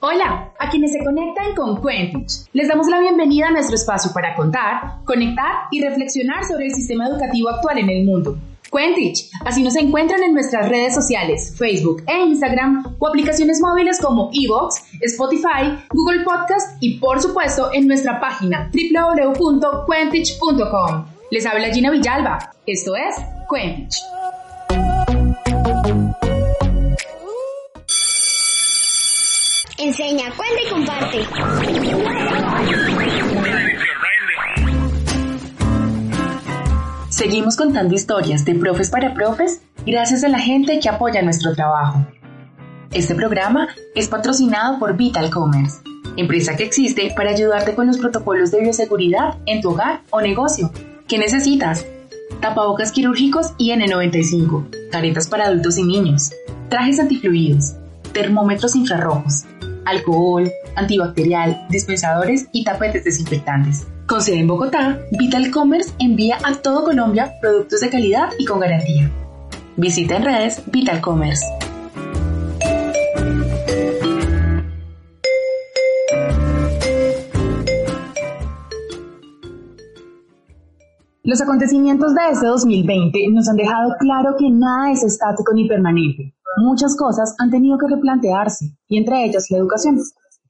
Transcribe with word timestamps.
Hola, 0.00 0.52
a 0.58 0.70
quienes 0.70 0.92
se 0.92 1.02
conectan 1.02 1.54
con 1.56 1.82
Quentich. 1.82 2.46
Les 2.52 2.68
damos 2.68 2.86
la 2.86 3.00
bienvenida 3.00 3.48
a 3.48 3.50
nuestro 3.50 3.74
espacio 3.74 4.12
para 4.12 4.36
contar, 4.36 5.02
conectar 5.04 5.66
y 5.70 5.82
reflexionar 5.82 6.44
sobre 6.44 6.66
el 6.66 6.74
sistema 6.74 7.08
educativo 7.08 7.48
actual 7.48 7.78
en 7.78 7.90
el 7.90 8.04
mundo. 8.04 8.36
Quentich, 8.70 9.30
así 9.44 9.62
nos 9.62 9.76
encuentran 9.76 10.22
en 10.22 10.32
nuestras 10.34 10.68
redes 10.68 10.94
sociales, 10.94 11.54
Facebook 11.56 12.02
e 12.06 12.26
Instagram 12.26 12.96
o 12.98 13.08
aplicaciones 13.08 13.58
móviles 13.60 13.98
como 14.00 14.30
Evox, 14.32 14.84
Spotify, 15.00 15.78
Google 15.90 16.24
Podcast 16.24 16.76
y 16.80 16.98
por 16.98 17.20
supuesto 17.20 17.70
en 17.72 17.88
nuestra 17.88 18.20
página 18.20 18.70
www.quentich.com. 18.72 21.06
Les 21.30 21.46
habla 21.46 21.72
Gina 21.72 21.90
Villalba. 21.90 22.52
Esto 22.66 22.94
es 22.94 23.16
Quentich. 23.50 23.96
Enseña, 29.86 30.24
cuenta 30.36 30.62
y 30.66 30.68
comparte. 30.68 31.18
Seguimos 37.08 37.56
contando 37.56 37.94
historias 37.94 38.44
de 38.44 38.56
profes 38.56 38.90
para 38.90 39.14
profes 39.14 39.62
gracias 39.86 40.24
a 40.24 40.28
la 40.28 40.40
gente 40.40 40.80
que 40.80 40.88
apoya 40.88 41.22
nuestro 41.22 41.54
trabajo. 41.54 42.04
Este 42.90 43.14
programa 43.14 43.68
es 43.94 44.08
patrocinado 44.08 44.80
por 44.80 44.96
Vital 44.96 45.30
Commerce, 45.30 45.78
empresa 46.16 46.56
que 46.56 46.64
existe 46.64 47.12
para 47.14 47.30
ayudarte 47.30 47.76
con 47.76 47.86
los 47.86 47.98
protocolos 47.98 48.50
de 48.50 48.62
bioseguridad 48.62 49.38
en 49.46 49.60
tu 49.60 49.70
hogar 49.70 50.00
o 50.10 50.20
negocio. 50.20 50.72
¿Qué 51.06 51.16
necesitas? 51.16 51.86
Tapabocas 52.40 52.90
quirúrgicos 52.90 53.52
y 53.56 53.70
N95, 53.70 54.90
caretas 54.90 55.28
para 55.28 55.44
adultos 55.44 55.78
y 55.78 55.84
niños, 55.84 56.32
trajes 56.68 56.98
antifluidos, 56.98 57.76
termómetros 58.12 58.74
infrarrojos, 58.74 59.44
alcohol, 59.86 60.52
antibacterial, 60.74 61.66
dispensadores 61.70 62.48
y 62.52 62.64
tapetes 62.64 63.04
desinfectantes. 63.04 63.86
Con 64.06 64.20
sede 64.20 64.40
en 64.40 64.46
Bogotá, 64.46 65.00
Vital 65.18 65.50
Commerce 65.50 65.92
envía 65.98 66.38
a 66.44 66.54
todo 66.54 66.84
Colombia 66.84 67.32
productos 67.40 67.80
de 67.80 67.90
calidad 67.90 68.28
y 68.38 68.44
con 68.44 68.60
garantía. 68.60 69.10
Visita 69.76 70.16
en 70.16 70.24
redes 70.24 70.62
Vital 70.70 71.00
Commerce. 71.00 71.44
Los 81.24 81.40
acontecimientos 81.40 82.14
de 82.14 82.20
este 82.30 82.46
2020 82.46 83.18
nos 83.32 83.48
han 83.48 83.56
dejado 83.56 83.96
claro 83.98 84.36
que 84.38 84.48
nada 84.48 84.92
es 84.92 85.02
estático 85.02 85.52
ni 85.52 85.66
permanente 85.66 86.35
muchas 86.58 86.96
cosas 86.96 87.34
han 87.38 87.50
tenido 87.50 87.78
que 87.78 87.88
replantearse, 87.88 88.66
y 88.88 88.98
entre 88.98 89.24
ellas 89.24 89.46
la 89.50 89.58
educación, 89.58 89.98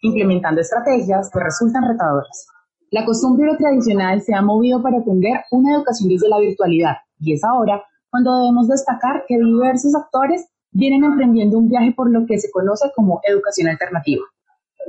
implementando 0.02 0.60
estrategias 0.60 1.30
que 1.30 1.40
resultan 1.40 1.88
retadoras. 1.88 2.46
La 2.90 3.04
costumbre 3.04 3.46
lo 3.46 3.56
tradicional 3.56 4.22
se 4.22 4.34
ha 4.34 4.42
movido 4.42 4.82
para 4.82 4.98
atender 4.98 5.40
una 5.50 5.74
educación 5.74 6.08
desde 6.08 6.28
la 6.28 6.38
virtualidad, 6.38 6.96
y 7.18 7.32
es 7.34 7.42
ahora 7.44 7.82
cuando 8.10 8.36
debemos 8.38 8.68
destacar 8.68 9.24
que 9.26 9.36
diversos 9.36 9.94
actores 9.94 10.46
vienen 10.70 11.04
emprendiendo 11.04 11.58
un 11.58 11.68
viaje 11.68 11.92
por 11.96 12.10
lo 12.10 12.26
que 12.26 12.38
se 12.38 12.50
conoce 12.50 12.90
como 12.94 13.20
educación 13.24 13.68
alternativa. 13.68 14.22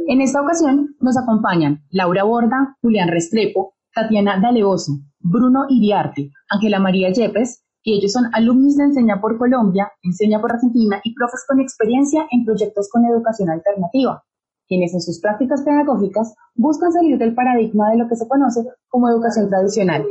En 0.08 0.22
esta 0.22 0.42
ocasión 0.42 0.96
nos 1.00 1.18
acompañan 1.18 1.84
Laura 1.90 2.24
Borda, 2.24 2.78
Julián 2.82 3.10
Restrepo, 3.10 3.74
Tatiana 3.94 4.40
Daleoso, 4.40 4.94
Bruno 5.20 5.66
Iriarte, 5.70 6.32
Ángela 6.50 6.80
María 6.80 7.12
Yepes, 7.12 7.64
y 7.88 8.00
ellos 8.00 8.12
son 8.12 8.26
alumnos 8.34 8.76
de 8.76 8.84
Enseña 8.84 9.22
por 9.22 9.38
Colombia, 9.38 9.90
Enseña 10.04 10.42
por 10.42 10.52
Argentina 10.52 11.00
y 11.06 11.16
profes 11.16 11.46
con 11.48 11.62
experiencia 11.62 12.28
en 12.32 12.44
proyectos 12.44 12.90
con 12.92 13.06
educación 13.06 13.50
alternativa, 13.50 14.26
quienes 14.68 14.94
en 14.94 15.00
sus 15.00 15.22
prácticas 15.22 15.62
pedagógicas 15.62 16.36
buscan 16.54 16.92
salir 16.92 17.18
del 17.18 17.34
paradigma 17.34 17.90
de 17.92 18.00
lo 18.00 18.10
que 18.10 18.18
se 18.18 18.28
conoce 18.28 18.66
como 18.90 19.08
educación 19.08 19.48
tradicional. 19.48 20.04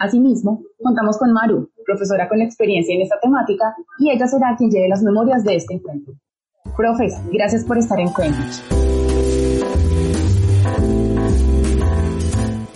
Asimismo, 0.00 0.64
contamos 0.82 1.18
con 1.18 1.32
Maru, 1.32 1.70
profesora 1.86 2.28
con 2.28 2.42
experiencia 2.42 2.96
en 2.96 3.02
esta 3.02 3.20
temática, 3.22 3.76
y 4.00 4.10
ella 4.10 4.26
será 4.26 4.56
quien 4.58 4.72
lleve 4.72 4.88
las 4.88 5.04
memorias 5.04 5.44
de 5.44 5.54
este 5.54 5.74
encuentro. 5.74 6.14
Profes, 6.76 7.14
gracias 7.32 7.64
por 7.64 7.78
estar 7.78 8.00
en 8.00 8.08
Cambridge. 8.08 8.89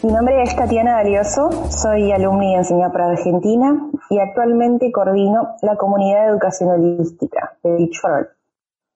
Mi 0.05 0.13
nombre 0.13 0.43
es 0.43 0.55
Tatiana 0.55 0.97
Darioso, 0.97 1.49
soy 1.71 2.13
alumna 2.13 2.45
y 2.45 2.55
enseña 2.57 2.93
para 2.93 3.09
Argentina 3.09 3.91
y 4.11 4.19
actualmente 4.19 4.93
coordino 4.93 5.57
la 5.63 5.77
comunidad 5.77 6.39
holística 6.61 7.57
de 7.63 7.71
Beachfront. 7.71 8.29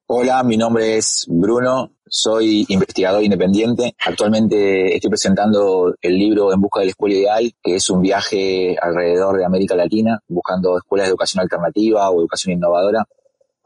Hola, 0.06 0.42
mi 0.42 0.58
nombre 0.58 0.98
es 0.98 1.24
Bruno, 1.26 1.92
soy 2.06 2.66
investigador 2.68 3.22
independiente. 3.22 3.94
Actualmente 4.06 4.94
estoy 4.94 5.08
presentando 5.08 5.94
el 5.98 6.18
libro 6.18 6.52
En 6.52 6.60
Busca 6.60 6.80
de 6.80 6.86
la 6.86 6.90
Escuela 6.90 7.14
Ideal, 7.14 7.52
que 7.62 7.76
es 7.76 7.88
un 7.88 8.02
viaje 8.02 8.76
alrededor 8.78 9.38
de 9.38 9.46
América 9.46 9.74
Latina, 9.74 10.20
buscando 10.28 10.76
escuelas 10.76 11.06
de 11.06 11.12
educación 11.12 11.40
alternativa 11.40 12.10
o 12.10 12.20
educación 12.20 12.52
innovadora. 12.52 13.06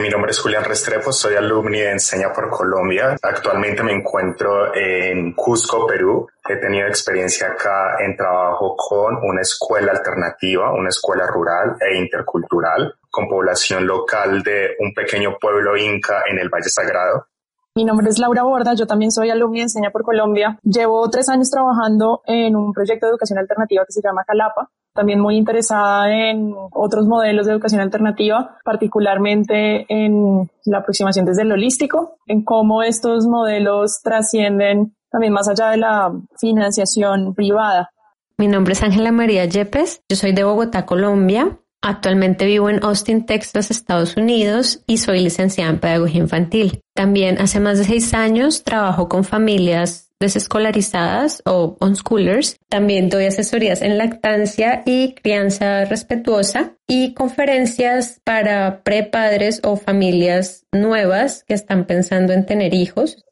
Mi 0.02 0.08
nombre 0.08 0.32
es 0.32 0.40
Julián 0.40 0.64
Restrepo, 0.64 1.12
soy 1.12 1.36
alumni 1.36 1.78
de 1.78 1.92
Enseña 1.92 2.32
por 2.32 2.50
Colombia. 2.50 3.16
Actualmente 3.22 3.84
me 3.84 3.92
encuentro 3.92 4.74
en 4.74 5.32
Cusco, 5.32 5.86
Perú. 5.86 6.26
He 6.48 6.56
tenido 6.56 6.88
experiencia 6.88 7.46
acá 7.46 7.94
en 8.00 8.16
trabajo 8.16 8.74
con 8.76 9.18
una 9.22 9.42
escuela 9.42 9.92
alternativa, 9.92 10.72
una 10.72 10.88
escuela 10.88 11.28
rural 11.28 11.76
e 11.78 11.96
intercultural, 11.96 12.96
con 13.08 13.28
población 13.28 13.86
local 13.86 14.42
de 14.42 14.74
un 14.80 14.92
pequeño 14.92 15.38
pueblo 15.38 15.76
inca 15.76 16.24
en 16.26 16.40
el 16.40 16.48
Valle 16.48 16.68
Sagrado. 16.68 17.28
Mi 17.74 17.84
nombre 17.84 18.08
es 18.08 18.18
Laura 18.18 18.42
Borda, 18.42 18.74
yo 18.74 18.86
también 18.86 19.10
soy 19.10 19.30
alumna 19.30 19.58
de 19.58 19.62
Enseña 19.62 19.90
por 19.90 20.02
Colombia. 20.02 20.58
Llevo 20.62 21.08
tres 21.08 21.28
años 21.28 21.50
trabajando 21.50 22.22
en 22.26 22.54
un 22.54 22.72
proyecto 22.72 23.06
de 23.06 23.10
educación 23.12 23.38
alternativa 23.38 23.84
que 23.86 23.92
se 23.92 24.02
llama 24.02 24.24
Calapa 24.26 24.70
también 24.94 25.20
muy 25.20 25.36
interesada 25.36 26.10
en 26.12 26.54
otros 26.72 27.06
modelos 27.06 27.46
de 27.46 27.52
educación 27.52 27.80
alternativa, 27.80 28.58
particularmente 28.64 29.86
en 29.88 30.50
la 30.64 30.78
aproximación 30.78 31.24
desde 31.24 31.42
el 31.42 31.52
holístico, 31.52 32.16
en 32.26 32.44
cómo 32.44 32.82
estos 32.82 33.26
modelos 33.26 34.00
trascienden 34.02 34.94
también 35.10 35.32
más 35.32 35.48
allá 35.48 35.70
de 35.70 35.78
la 35.78 36.12
financiación 36.38 37.34
privada. 37.34 37.90
Mi 38.38 38.48
nombre 38.48 38.72
es 38.72 38.82
Ángela 38.82 39.12
María 39.12 39.44
Yepes, 39.44 40.02
yo 40.08 40.16
soy 40.16 40.32
de 40.32 40.44
Bogotá, 40.44 40.86
Colombia. 40.86 41.58
Actualmente 41.82 42.46
vivo 42.46 42.70
en 42.70 42.82
Austin, 42.84 43.26
Texas, 43.26 43.72
Estados 43.72 44.16
Unidos 44.16 44.82
y 44.86 44.98
soy 44.98 45.20
licenciada 45.20 45.70
en 45.70 45.80
Pedagogía 45.80 46.20
Infantil. 46.20 46.80
También 46.94 47.40
hace 47.40 47.58
más 47.58 47.78
de 47.78 47.84
seis 47.84 48.14
años 48.14 48.62
trabajo 48.62 49.08
con 49.08 49.24
familias 49.24 50.12
desescolarizadas 50.20 51.42
o 51.44 51.76
unschoolers. 51.80 52.56
También 52.68 53.08
doy 53.08 53.24
asesorías 53.26 53.82
en 53.82 53.98
lactancia 53.98 54.82
y 54.86 55.14
crianza 55.14 55.84
respetuosa 55.84 56.76
y 56.86 57.14
conferencias 57.14 58.20
para 58.22 58.84
prepadres 58.84 59.60
o 59.64 59.76
familias 59.76 60.64
nuevas 60.70 61.42
que 61.48 61.54
están 61.54 61.86
pensando 61.86 62.32
en 62.32 62.46
tener 62.46 62.72
hijos. 62.74 63.24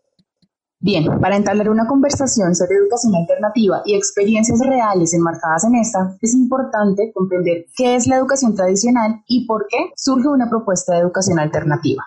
Bien, 0.83 1.05
para 1.21 1.37
entablar 1.37 1.69
una 1.69 1.87
conversación 1.87 2.55
sobre 2.55 2.77
educación 2.77 3.15
alternativa 3.15 3.83
y 3.85 3.95
experiencias 3.95 4.59
reales 4.61 5.13
enmarcadas 5.13 5.65
en 5.65 5.75
esta, 5.75 6.17
es 6.23 6.33
importante 6.33 7.13
comprender 7.13 7.67
qué 7.77 7.97
es 7.97 8.07
la 8.07 8.17
educación 8.17 8.55
tradicional 8.55 9.23
y 9.29 9.47
por 9.47 9.67
qué 9.69 9.77
surge 9.95 10.29
una 10.29 10.49
propuesta 10.49 10.95
de 10.95 11.01
educación 11.01 11.39
alternativa. 11.39 12.03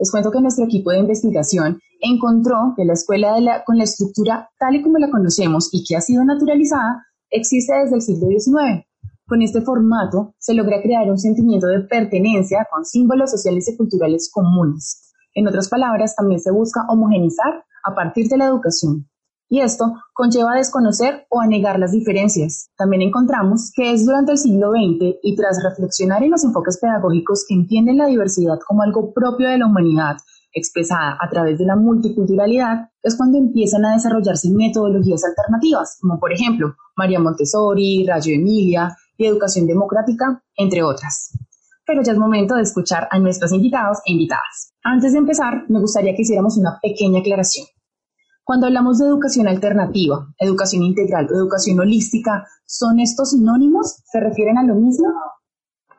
Les 0.00 0.10
cuento 0.10 0.32
que 0.32 0.40
nuestro 0.40 0.64
equipo 0.64 0.90
de 0.90 0.98
investigación 0.98 1.78
encontró 2.00 2.74
que 2.76 2.84
la 2.84 2.94
escuela 2.94 3.62
con 3.64 3.78
la 3.78 3.84
estructura 3.84 4.50
tal 4.58 4.74
y 4.74 4.82
como 4.82 4.98
la 4.98 5.12
conocemos 5.12 5.68
y 5.70 5.84
que 5.84 5.94
ha 5.94 6.00
sido 6.00 6.24
naturalizada 6.24 7.06
existe 7.30 7.72
desde 7.72 7.94
el 7.94 8.02
siglo 8.02 8.26
XIX. 8.26 8.84
Con 9.28 9.42
este 9.42 9.60
formato 9.60 10.34
se 10.38 10.54
logra 10.54 10.82
crear 10.82 11.08
un 11.08 11.18
sentimiento 11.18 11.68
de 11.68 11.82
pertenencia 11.82 12.66
con 12.68 12.84
símbolos 12.84 13.30
sociales 13.30 13.68
y 13.68 13.76
culturales 13.76 14.28
comunes. 14.32 15.14
En 15.34 15.46
otras 15.46 15.68
palabras, 15.68 16.16
también 16.16 16.40
se 16.40 16.50
busca 16.50 16.84
homogenizar 16.88 17.64
a 17.88 17.94
partir 17.94 18.28
de 18.28 18.36
la 18.36 18.46
educación. 18.46 19.08
Y 19.50 19.60
esto 19.60 19.94
conlleva 20.12 20.52
a 20.52 20.56
desconocer 20.56 21.26
o 21.30 21.40
a 21.40 21.46
negar 21.46 21.78
las 21.78 21.92
diferencias. 21.92 22.70
También 22.76 23.00
encontramos 23.00 23.72
que 23.74 23.92
es 23.92 24.04
durante 24.04 24.32
el 24.32 24.38
siglo 24.38 24.72
XX 24.72 25.16
y 25.22 25.34
tras 25.36 25.62
reflexionar 25.62 26.22
en 26.22 26.32
los 26.32 26.44
enfoques 26.44 26.78
pedagógicos 26.78 27.46
que 27.48 27.54
entienden 27.54 27.96
la 27.96 28.06
diversidad 28.06 28.58
como 28.66 28.82
algo 28.82 29.12
propio 29.14 29.48
de 29.48 29.56
la 29.56 29.66
humanidad, 29.66 30.16
expresada 30.52 31.16
a 31.18 31.30
través 31.30 31.58
de 31.58 31.64
la 31.64 31.76
multiculturalidad, 31.76 32.90
es 33.02 33.16
cuando 33.16 33.38
empiezan 33.38 33.86
a 33.86 33.94
desarrollarse 33.94 34.50
metodologías 34.50 35.24
alternativas, 35.24 35.96
como 36.00 36.18
por 36.18 36.32
ejemplo 36.32 36.74
María 36.96 37.20
Montessori, 37.20 38.04
Rayo 38.06 38.34
Emilia 38.34 38.94
y 39.16 39.26
Educación 39.26 39.66
Democrática, 39.66 40.42
entre 40.56 40.82
otras. 40.82 41.30
Pero 41.86 42.02
ya 42.02 42.12
es 42.12 42.18
momento 42.18 42.54
de 42.54 42.62
escuchar 42.62 43.08
a 43.10 43.18
nuestros 43.18 43.50
invitados 43.52 43.98
e 44.04 44.12
invitadas. 44.12 44.74
Antes 44.82 45.12
de 45.12 45.18
empezar, 45.18 45.64
me 45.68 45.80
gustaría 45.80 46.14
que 46.14 46.22
hiciéramos 46.22 46.58
una 46.58 46.78
pequeña 46.82 47.20
aclaración. 47.20 47.66
Cuando 48.48 48.66
hablamos 48.66 48.96
de 48.96 49.04
educación 49.04 49.46
alternativa, 49.46 50.26
educación 50.38 50.82
integral 50.82 51.28
o 51.30 51.36
educación 51.36 51.80
holística, 51.80 52.46
¿son 52.64 52.98
estos 52.98 53.32
sinónimos? 53.32 54.00
¿Se 54.06 54.20
refieren 54.20 54.56
a 54.56 54.62
lo 54.62 54.74
mismo? 54.74 55.06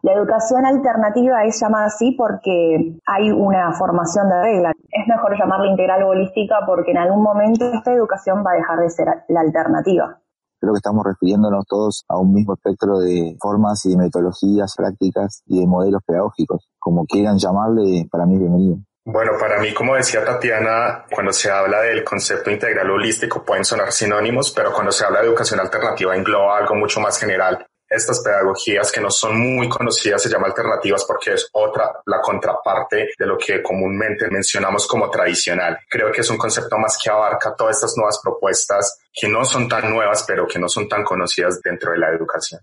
La 0.01 0.13
educación 0.13 0.65
alternativa 0.65 1.45
es 1.45 1.61
llamada 1.61 1.85
así 1.85 2.15
porque 2.17 2.97
hay 3.05 3.29
una 3.29 3.71
formación 3.73 4.29
de 4.29 4.41
regla. 4.41 4.71
Es 4.89 5.07
mejor 5.07 5.37
llamarla 5.37 5.69
integral 5.69 6.01
o 6.01 6.07
holística 6.07 6.55
porque 6.65 6.89
en 6.89 6.97
algún 6.97 7.21
momento 7.21 7.71
esta 7.71 7.93
educación 7.93 8.43
va 8.43 8.53
a 8.53 8.55
dejar 8.55 8.79
de 8.79 8.89
ser 8.89 9.07
la 9.27 9.41
alternativa. 9.41 10.19
Creo 10.59 10.73
que 10.73 10.77
estamos 10.77 11.05
refiriéndonos 11.05 11.65
todos 11.67 12.03
a 12.09 12.17
un 12.17 12.33
mismo 12.33 12.55
espectro 12.55 12.97
de 12.97 13.37
formas 13.39 13.85
y 13.85 13.91
de 13.91 13.97
metodologías, 13.97 14.73
prácticas 14.75 15.43
y 15.45 15.59
de 15.59 15.67
modelos 15.67 16.01
pedagógicos. 16.03 16.67
Como 16.79 17.05
quieran 17.05 17.37
llamarle, 17.37 18.07
para 18.09 18.25
mí 18.25 18.33
es 18.33 18.39
bienvenido. 18.39 18.77
Bueno, 19.11 19.31
para 19.39 19.59
mí, 19.59 19.73
como 19.73 19.95
decía 19.95 20.23
Tatiana, 20.23 21.05
cuando 21.09 21.33
se 21.33 21.49
habla 21.49 21.81
del 21.81 22.03
concepto 22.03 22.51
integral 22.51 22.91
holístico 22.91 23.43
pueden 23.43 23.65
sonar 23.65 23.91
sinónimos, 23.91 24.51
pero 24.51 24.71
cuando 24.71 24.91
se 24.91 25.03
habla 25.03 25.21
de 25.21 25.27
educación 25.27 25.59
alternativa 25.59 26.15
engloba 26.15 26.57
algo 26.57 26.75
mucho 26.75 26.99
más 26.99 27.19
general 27.19 27.65
estas 27.89 28.21
pedagogías 28.21 28.91
que 28.91 29.01
no 29.01 29.09
son 29.09 29.39
muy 29.39 29.67
conocidas 29.67 30.21
se 30.21 30.29
llaman 30.29 30.51
alternativas 30.51 31.03
porque 31.05 31.33
es 31.33 31.49
otra, 31.53 31.91
la 32.05 32.21
contraparte 32.21 33.09
de 33.17 33.25
lo 33.25 33.37
que 33.37 33.63
comúnmente 33.63 34.29
mencionamos 34.29 34.87
como 34.87 35.09
tradicional. 35.09 35.79
Creo 35.89 36.11
que 36.11 36.21
es 36.21 36.29
un 36.29 36.37
concepto 36.37 36.77
más 36.77 36.97
que 37.03 37.09
abarca 37.09 37.55
todas 37.55 37.77
estas 37.77 37.97
nuevas 37.97 38.19
propuestas 38.23 38.99
que 39.11 39.27
no 39.27 39.43
son 39.43 39.67
tan 39.67 39.89
nuevas, 39.89 40.23
pero 40.27 40.47
que 40.47 40.59
no 40.59 40.69
son 40.69 40.87
tan 40.87 41.03
conocidas 41.03 41.59
dentro 41.61 41.91
de 41.91 41.97
la 41.97 42.09
educación. 42.09 42.61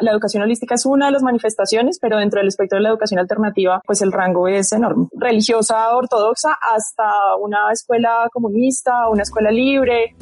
La 0.00 0.10
educación 0.10 0.42
holística 0.42 0.74
es 0.74 0.86
una 0.86 1.06
de 1.06 1.12
las 1.12 1.22
manifestaciones, 1.22 2.00
pero 2.00 2.18
dentro 2.18 2.40
del 2.40 2.48
espectro 2.48 2.78
de 2.78 2.82
la 2.82 2.88
educación 2.88 3.20
alternativa, 3.20 3.80
pues 3.86 4.02
el 4.02 4.10
rango 4.10 4.48
es 4.48 4.72
enorme. 4.72 5.06
Religiosa 5.12 5.94
ortodoxa 5.94 6.58
hasta 6.74 7.36
una 7.40 7.70
escuela 7.70 8.28
comunista, 8.32 9.08
una 9.08 9.22
escuela 9.22 9.52
libre, 9.52 10.16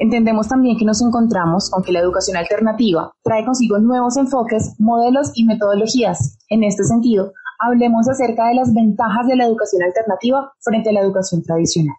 Entendemos 0.00 0.48
también 0.48 0.78
que 0.78 0.84
nos 0.84 1.02
encontramos 1.02 1.70
con 1.70 1.82
que 1.82 1.92
la 1.92 1.98
educación 1.98 2.36
alternativa 2.36 3.10
trae 3.22 3.44
consigo 3.44 3.78
nuevos 3.78 4.16
enfoques, 4.16 4.74
modelos 4.78 5.32
y 5.34 5.44
metodologías. 5.44 6.38
En 6.48 6.62
este 6.62 6.84
sentido, 6.84 7.32
hablemos 7.58 8.08
acerca 8.08 8.46
de 8.46 8.54
las 8.54 8.72
ventajas 8.72 9.26
de 9.26 9.36
la 9.36 9.44
educación 9.44 9.82
alternativa 9.82 10.52
frente 10.60 10.90
a 10.90 10.92
la 10.92 11.00
educación 11.00 11.42
tradicional. 11.42 11.96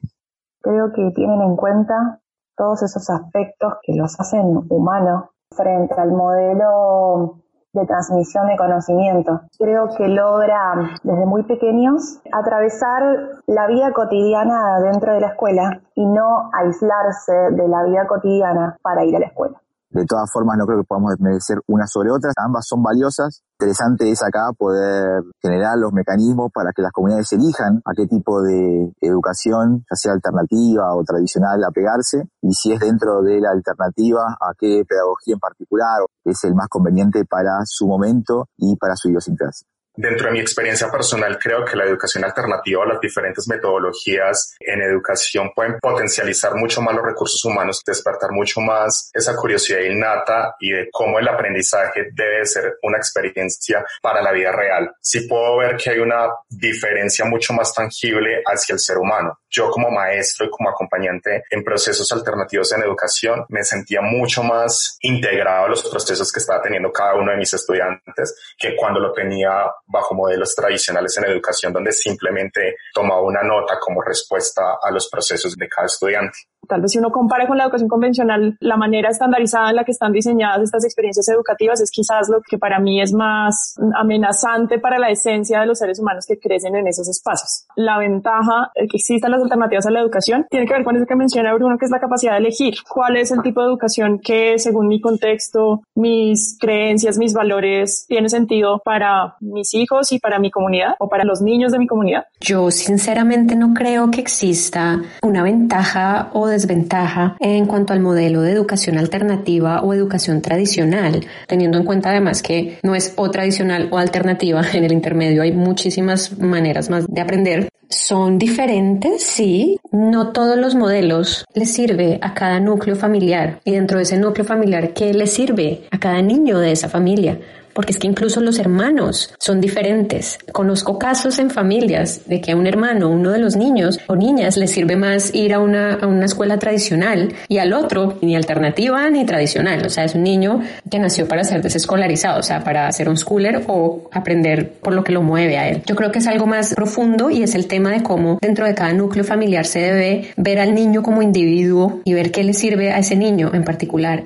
Creo 0.61 0.91
que 0.94 1.11
tienen 1.11 1.41
en 1.41 1.56
cuenta 1.56 2.19
todos 2.56 2.83
esos 2.83 3.09
aspectos 3.09 3.75
que 3.83 3.95
los 3.95 4.19
hacen 4.19 4.65
humanos 4.69 5.29
frente 5.56 5.95
al 5.95 6.11
modelo 6.11 7.39
de 7.73 7.85
transmisión 7.85 8.47
de 8.47 8.57
conocimiento. 8.57 9.41
Creo 9.57 9.89
que 9.95 10.07
logra 10.07 10.73
desde 11.03 11.25
muy 11.25 11.44
pequeños 11.44 12.19
atravesar 12.31 13.41
la 13.45 13.67
vida 13.67 13.94
cotidiana 13.94 14.79
dentro 14.79 15.13
de 15.13 15.21
la 15.21 15.27
escuela 15.27 15.81
y 15.95 16.06
no 16.06 16.50
aislarse 16.53 17.33
de 17.51 17.67
la 17.67 17.83
vida 17.83 18.07
cotidiana 18.07 18.77
para 18.81 19.05
ir 19.05 19.15
a 19.15 19.19
la 19.19 19.27
escuela. 19.27 19.62
De 19.91 20.06
todas 20.06 20.30
formas, 20.31 20.56
no 20.57 20.65
creo 20.65 20.80
que 20.80 20.88
podamos 20.88 21.12
desmerecer 21.12 21.57
una 21.68 21.88
sobre 21.88 22.12
otra. 22.12 22.31
Ambas 22.38 22.65
son 22.68 22.83
valiosas. 22.83 23.41
Interesante 23.59 24.12
es 24.12 24.21
acá 24.21 24.51
poder 24.56 25.24
generar 25.41 25.77
los 25.77 25.91
mecanismos 25.91 26.51
para 26.53 26.71
que 26.74 26.83
las 26.83 26.91
comunidades 26.91 27.31
elijan 27.33 27.81
a 27.83 27.94
qué 27.95 28.06
tipo 28.06 28.41
de 28.41 28.94
educación, 29.01 29.83
ya 29.89 29.95
sea 29.95 30.13
alternativa 30.13 30.95
o 30.95 31.03
tradicional, 31.03 31.63
apegarse. 31.63 32.30
Y 32.41 32.53
si 32.53 32.71
es 32.71 32.80
dentro 32.80 33.24
de 33.24 33.41
la 33.41 33.50
alternativa, 33.50 34.38
a 34.39 34.53
qué 34.57 34.83
pedagogía 34.88 35.33
en 35.33 35.39
particular 35.39 36.06
es 36.24 36.44
el 36.44 36.53
más 36.53 36.68
conveniente 36.68 37.25
para 37.25 37.62
su 37.65 37.88
momento 37.88 38.45
y 38.57 38.75
para 38.77 38.95
su 38.95 39.09
idiosincrasia. 39.09 39.68
Dentro 40.01 40.28
de 40.28 40.31
mi 40.31 40.40
experiencia 40.40 40.90
personal, 40.90 41.38
creo 41.38 41.66
que 41.66 41.75
la 41.75 41.84
educación 41.84 42.24
alternativa 42.24 42.84
o 42.84 42.86
las 42.86 43.01
diferentes 43.01 43.50
metodologías 43.50 44.56
en 44.62 44.81
educación 44.81 45.51
pueden 45.54 45.78
potencializar 45.78 46.56
mucho 46.56 46.81
más 46.81 46.96
los 46.96 47.04
recursos 47.04 47.44
humanos, 47.44 47.81
despertar 47.86 48.31
mucho 48.31 48.62
más 48.62 49.12
esa 49.13 49.36
curiosidad 49.36 49.81
innata 49.81 50.56
y 50.62 50.72
de 50.72 50.88
cómo 50.90 51.19
el 51.19 51.28
aprendizaje 51.28 52.12
debe 52.13 52.46
ser 52.46 52.78
una 52.84 52.98
experiencia 52.98 53.84
para 54.01 54.22
la 54.22 54.31
vida 54.31 54.54
real. 54.54 54.90
Sí 55.01 55.28
puedo 55.28 55.57
ver 55.57 55.75
que 55.75 55.90
hay 55.90 56.00
una 56.00 56.30
diferencia 56.48 57.25
mucho 57.25 57.51
más 57.51 57.74
tangible 57.74 58.42
hacia 58.46 58.72
el 58.72 58.80
ser 58.80 59.00
humano. 59.00 59.38
Yo 59.50 59.69
como 59.69 59.92
maestro 59.92 60.46
y 60.46 60.50
como 60.50 60.69
acompañante 60.69 61.44
en 61.50 61.62
procesos 61.62 62.10
alternativos 62.13 62.72
en 62.72 62.84
educación 62.84 63.46
me 63.50 63.66
sentía 63.66 64.00
mucho 64.00 64.44
más 64.44 64.98
integrado 65.01 65.66
a 65.66 65.69
los 65.69 65.90
procesos 65.90 66.31
que 66.31 66.40
estaba 66.40 66.62
teniendo 66.62 66.90
cada 66.94 67.16
uno 67.16 67.31
de 67.31 67.38
mis 67.38 67.54
estudiantes 67.54 68.56
que 68.57 68.78
cuando 68.78 69.01
lo 69.01 69.12
tenía 69.12 69.66
bajo 69.89 70.15
modelos 70.15 70.56
tradicionales 70.56 71.18
en 71.18 71.25
educación 71.25 71.74
donde 71.74 71.91
simplemente 71.91 72.77
tomaba 72.94 73.21
una 73.21 73.41
nota 73.44 73.77
como 73.80 74.01
respuesta 74.01 74.77
a 74.81 74.91
los 74.91 75.09
procesos 75.09 75.56
de 75.56 75.68
cada 75.68 75.88
estudiante. 75.88 76.38
Tal 76.69 76.81
vez 76.81 76.92
si 76.92 77.00
uno 77.00 77.10
compara 77.12 77.48
con 77.48 77.57
la 77.57 77.63
educación 77.63 77.89
convencional, 77.89 78.56
la 78.60 78.77
manera 78.77 79.10
estandarizada 79.10 79.71
en 79.71 79.75
la 79.75 79.83
que 79.83 79.92
están 79.92 80.13
diseñadas 80.13 80.62
estas 80.62 80.86
experiencias 80.86 81.27
educativas 81.30 81.81
es 81.81 81.89
quizás 81.89 82.30
lo 82.30 82.42
que 82.48 82.57
para 82.60 82.80
mí 82.80 83.01
es 83.01 83.12
más 83.12 83.75
amenazante 83.95 84.77
para 84.77 85.00
la 85.00 85.10
esencia 85.10 85.62
de 85.62 85.66
los 85.66 85.80
seres 85.80 86.00
humanos 86.00 86.25
que 86.27 86.38
crecen 86.38 86.75
en 86.75 86.88
esos 86.88 87.10
espacios. 87.10 87.66
La 87.75 87.98
ventaja 87.98 88.71
que 88.75 88.98
existan 88.98 89.31
las 89.31 89.42
alternativas 89.42 89.88
a 89.88 89.92
la 89.92 90.00
educación 90.00 90.45
tiene 90.50 90.68
que 90.68 90.74
ver 90.74 90.83
con 90.83 90.95
eso 90.95 91.06
que 91.07 91.16
menciona 91.16 91.54
Bruno, 91.56 91.77
que 91.80 91.86
es 91.86 91.92
la 91.92 92.00
capacidad 92.00 92.33
de 92.33 92.39
elegir 92.39 92.75
cuál 92.88 93.18
es 93.18 93.31
el 93.31 93.42
tipo 93.42 93.62
de 93.62 93.68
educación 93.68 94.19
que 94.19 94.60
según 94.60 94.88
mi 94.88 95.01
contexto, 95.01 95.81
mis 95.95 96.56
creencias, 96.60 97.18
mis 97.18 97.33
valores, 97.33 98.06
tiene 98.07 98.30
sentido 98.30 98.81
para 98.86 99.36
mis 99.39 99.74
hijos 99.74 100.12
y 100.12 100.19
para 100.19 100.39
mi 100.39 100.51
comunidad 100.51 100.94
o 101.00 101.10
para 101.10 101.24
los 101.24 101.42
niños 101.42 101.72
de 101.72 101.80
mi 101.80 101.88
comunidad? 101.88 102.25
Yo 102.39 102.69
sinceramente 102.72 103.56
no 103.56 103.74
creo 103.74 104.12
que 104.12 104.22
exista 104.22 105.01
una 105.22 105.44
ventaja 105.44 106.30
o 106.33 106.48
desventaja 106.59 107.38
en 107.39 107.65
cuanto 107.65 107.94
al 107.94 108.01
modelo 108.01 108.41
de 108.41 108.51
educación 108.51 108.97
alternativa 108.97 109.81
o 109.81 109.94
educación 109.94 110.41
tradicional, 110.41 111.25
teniendo 111.47 111.77
en 111.77 111.85
cuenta 111.85 112.09
además 112.09 112.44
que 112.44 112.77
no 112.83 112.95
es 112.95 113.13
o 113.15 113.31
tradicional 113.31 113.88
o 113.91 113.97
alternativa, 113.97 114.61
en 114.73 114.83
el 114.83 114.91
intermedio 114.91 115.41
hay 115.41 115.53
muchísimas 115.53 116.38
maneras 116.38 116.89
más 116.89 117.07
de 117.07 117.21
aprender. 117.21 117.69
Son 117.89 118.38
diferentes, 118.38 119.23
sí. 119.23 119.79
No 119.91 120.31
todos 120.31 120.57
los 120.57 120.75
modelos 120.75 121.45
les 121.56 121.71
sirve 121.71 122.19
a 122.21 122.35
cada 122.35 122.59
núcleo 122.59 122.95
familiar 122.95 123.62
y 123.63 123.71
dentro 123.71 123.97
de 123.97 124.03
ese 124.03 124.17
núcleo 124.17 124.45
familiar, 124.45 124.94
¿qué 124.94 125.13
le 125.13 125.25
sirve 125.25 125.81
a 125.89 125.97
cada 125.97 126.21
niño 126.21 126.59
de 126.59 126.71
esa 126.71 126.88
familia? 126.88 127.39
Porque 127.74 127.94
es 127.94 128.00
que 128.00 128.07
incluso 128.07 128.42
los 128.42 128.60
hermanos 128.60 129.33
son 129.39 129.62
diferentes. 129.62 130.38
Conozco 130.51 131.00
casos 131.00 131.39
en 131.39 131.50
familias 131.50 132.21
de 132.27 132.42
que 132.42 132.51
a 132.51 132.56
un 132.56 132.68
hermano, 132.68 133.10
uno 133.10 133.31
de 133.31 133.39
los 133.39 133.56
niños 133.56 134.00
o 134.07 134.16
niñas, 134.16 134.57
les 134.57 134.71
sirve 134.71 134.95
más 134.95 135.33
ir 135.33 135.54
a 135.54 135.60
una, 135.60 135.94
a 135.94 136.07
una 136.07 136.25
escuela 136.25 136.60
tradicional 136.60 137.33
y 137.48 137.57
al 137.57 137.74
otro 137.74 138.18
ni 138.21 138.36
alternativa 138.36 139.10
ni 139.10 139.25
tradicional. 139.25 139.86
O 139.86 139.89
sea, 139.89 140.04
es 140.04 140.16
un 140.16 140.24
niño 140.24 140.62
que 140.89 141.00
nació 141.00 141.27
para 141.27 141.43
ser 141.43 141.62
desescolarizado, 141.62 142.39
o 142.39 142.43
sea, 142.43 142.63
para 142.63 142.91
ser 142.91 143.10
un 143.10 143.17
schooler 143.17 143.63
o 143.67 144.10
aprender 144.12 144.72
por 144.72 144.93
lo 144.93 145.03
que 145.03 145.12
lo 145.12 145.22
mueve 145.22 145.58
a 145.58 145.70
él. 145.70 145.82
Yo 145.86 145.96
creo 145.96 146.12
que 146.12 146.20
es 146.20 146.27
algo 146.27 146.48
más 146.48 146.74
profundo 146.74 147.29
y 147.29 147.43
es 147.43 147.55
el 147.55 147.67
tema 147.67 147.91
de 147.91 148.03
cómo 148.03 148.39
dentro 148.41 148.65
de 148.65 148.75
cada 148.75 148.93
núcleo 148.93 149.24
familiar 149.24 149.65
se 149.65 149.79
debe 149.79 150.32
ver 150.38 150.60
al 150.60 150.74
niño 150.74 151.03
como 151.03 151.22
individuo 151.22 152.01
y 152.03 152.13
ver 152.13 152.32
qué 152.32 152.43
le 152.43 152.53
sirve 152.53 152.91
a 152.91 153.00
ese 153.00 153.15
niño 153.15 153.51
en 153.53 153.63
particular. 153.63 154.25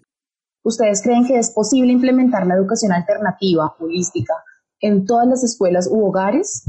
¿Ustedes 0.63 1.01
creen 1.01 1.25
que 1.25 1.37
es 1.37 1.51
posible 1.51 1.91
implementar 1.91 2.47
la 2.47 2.55
educación 2.55 2.93
alternativa, 2.93 3.75
holística, 3.79 4.33
en 4.79 5.05
todas 5.05 5.27
las 5.27 5.43
escuelas 5.43 5.89
u 5.91 6.05
hogares? 6.05 6.63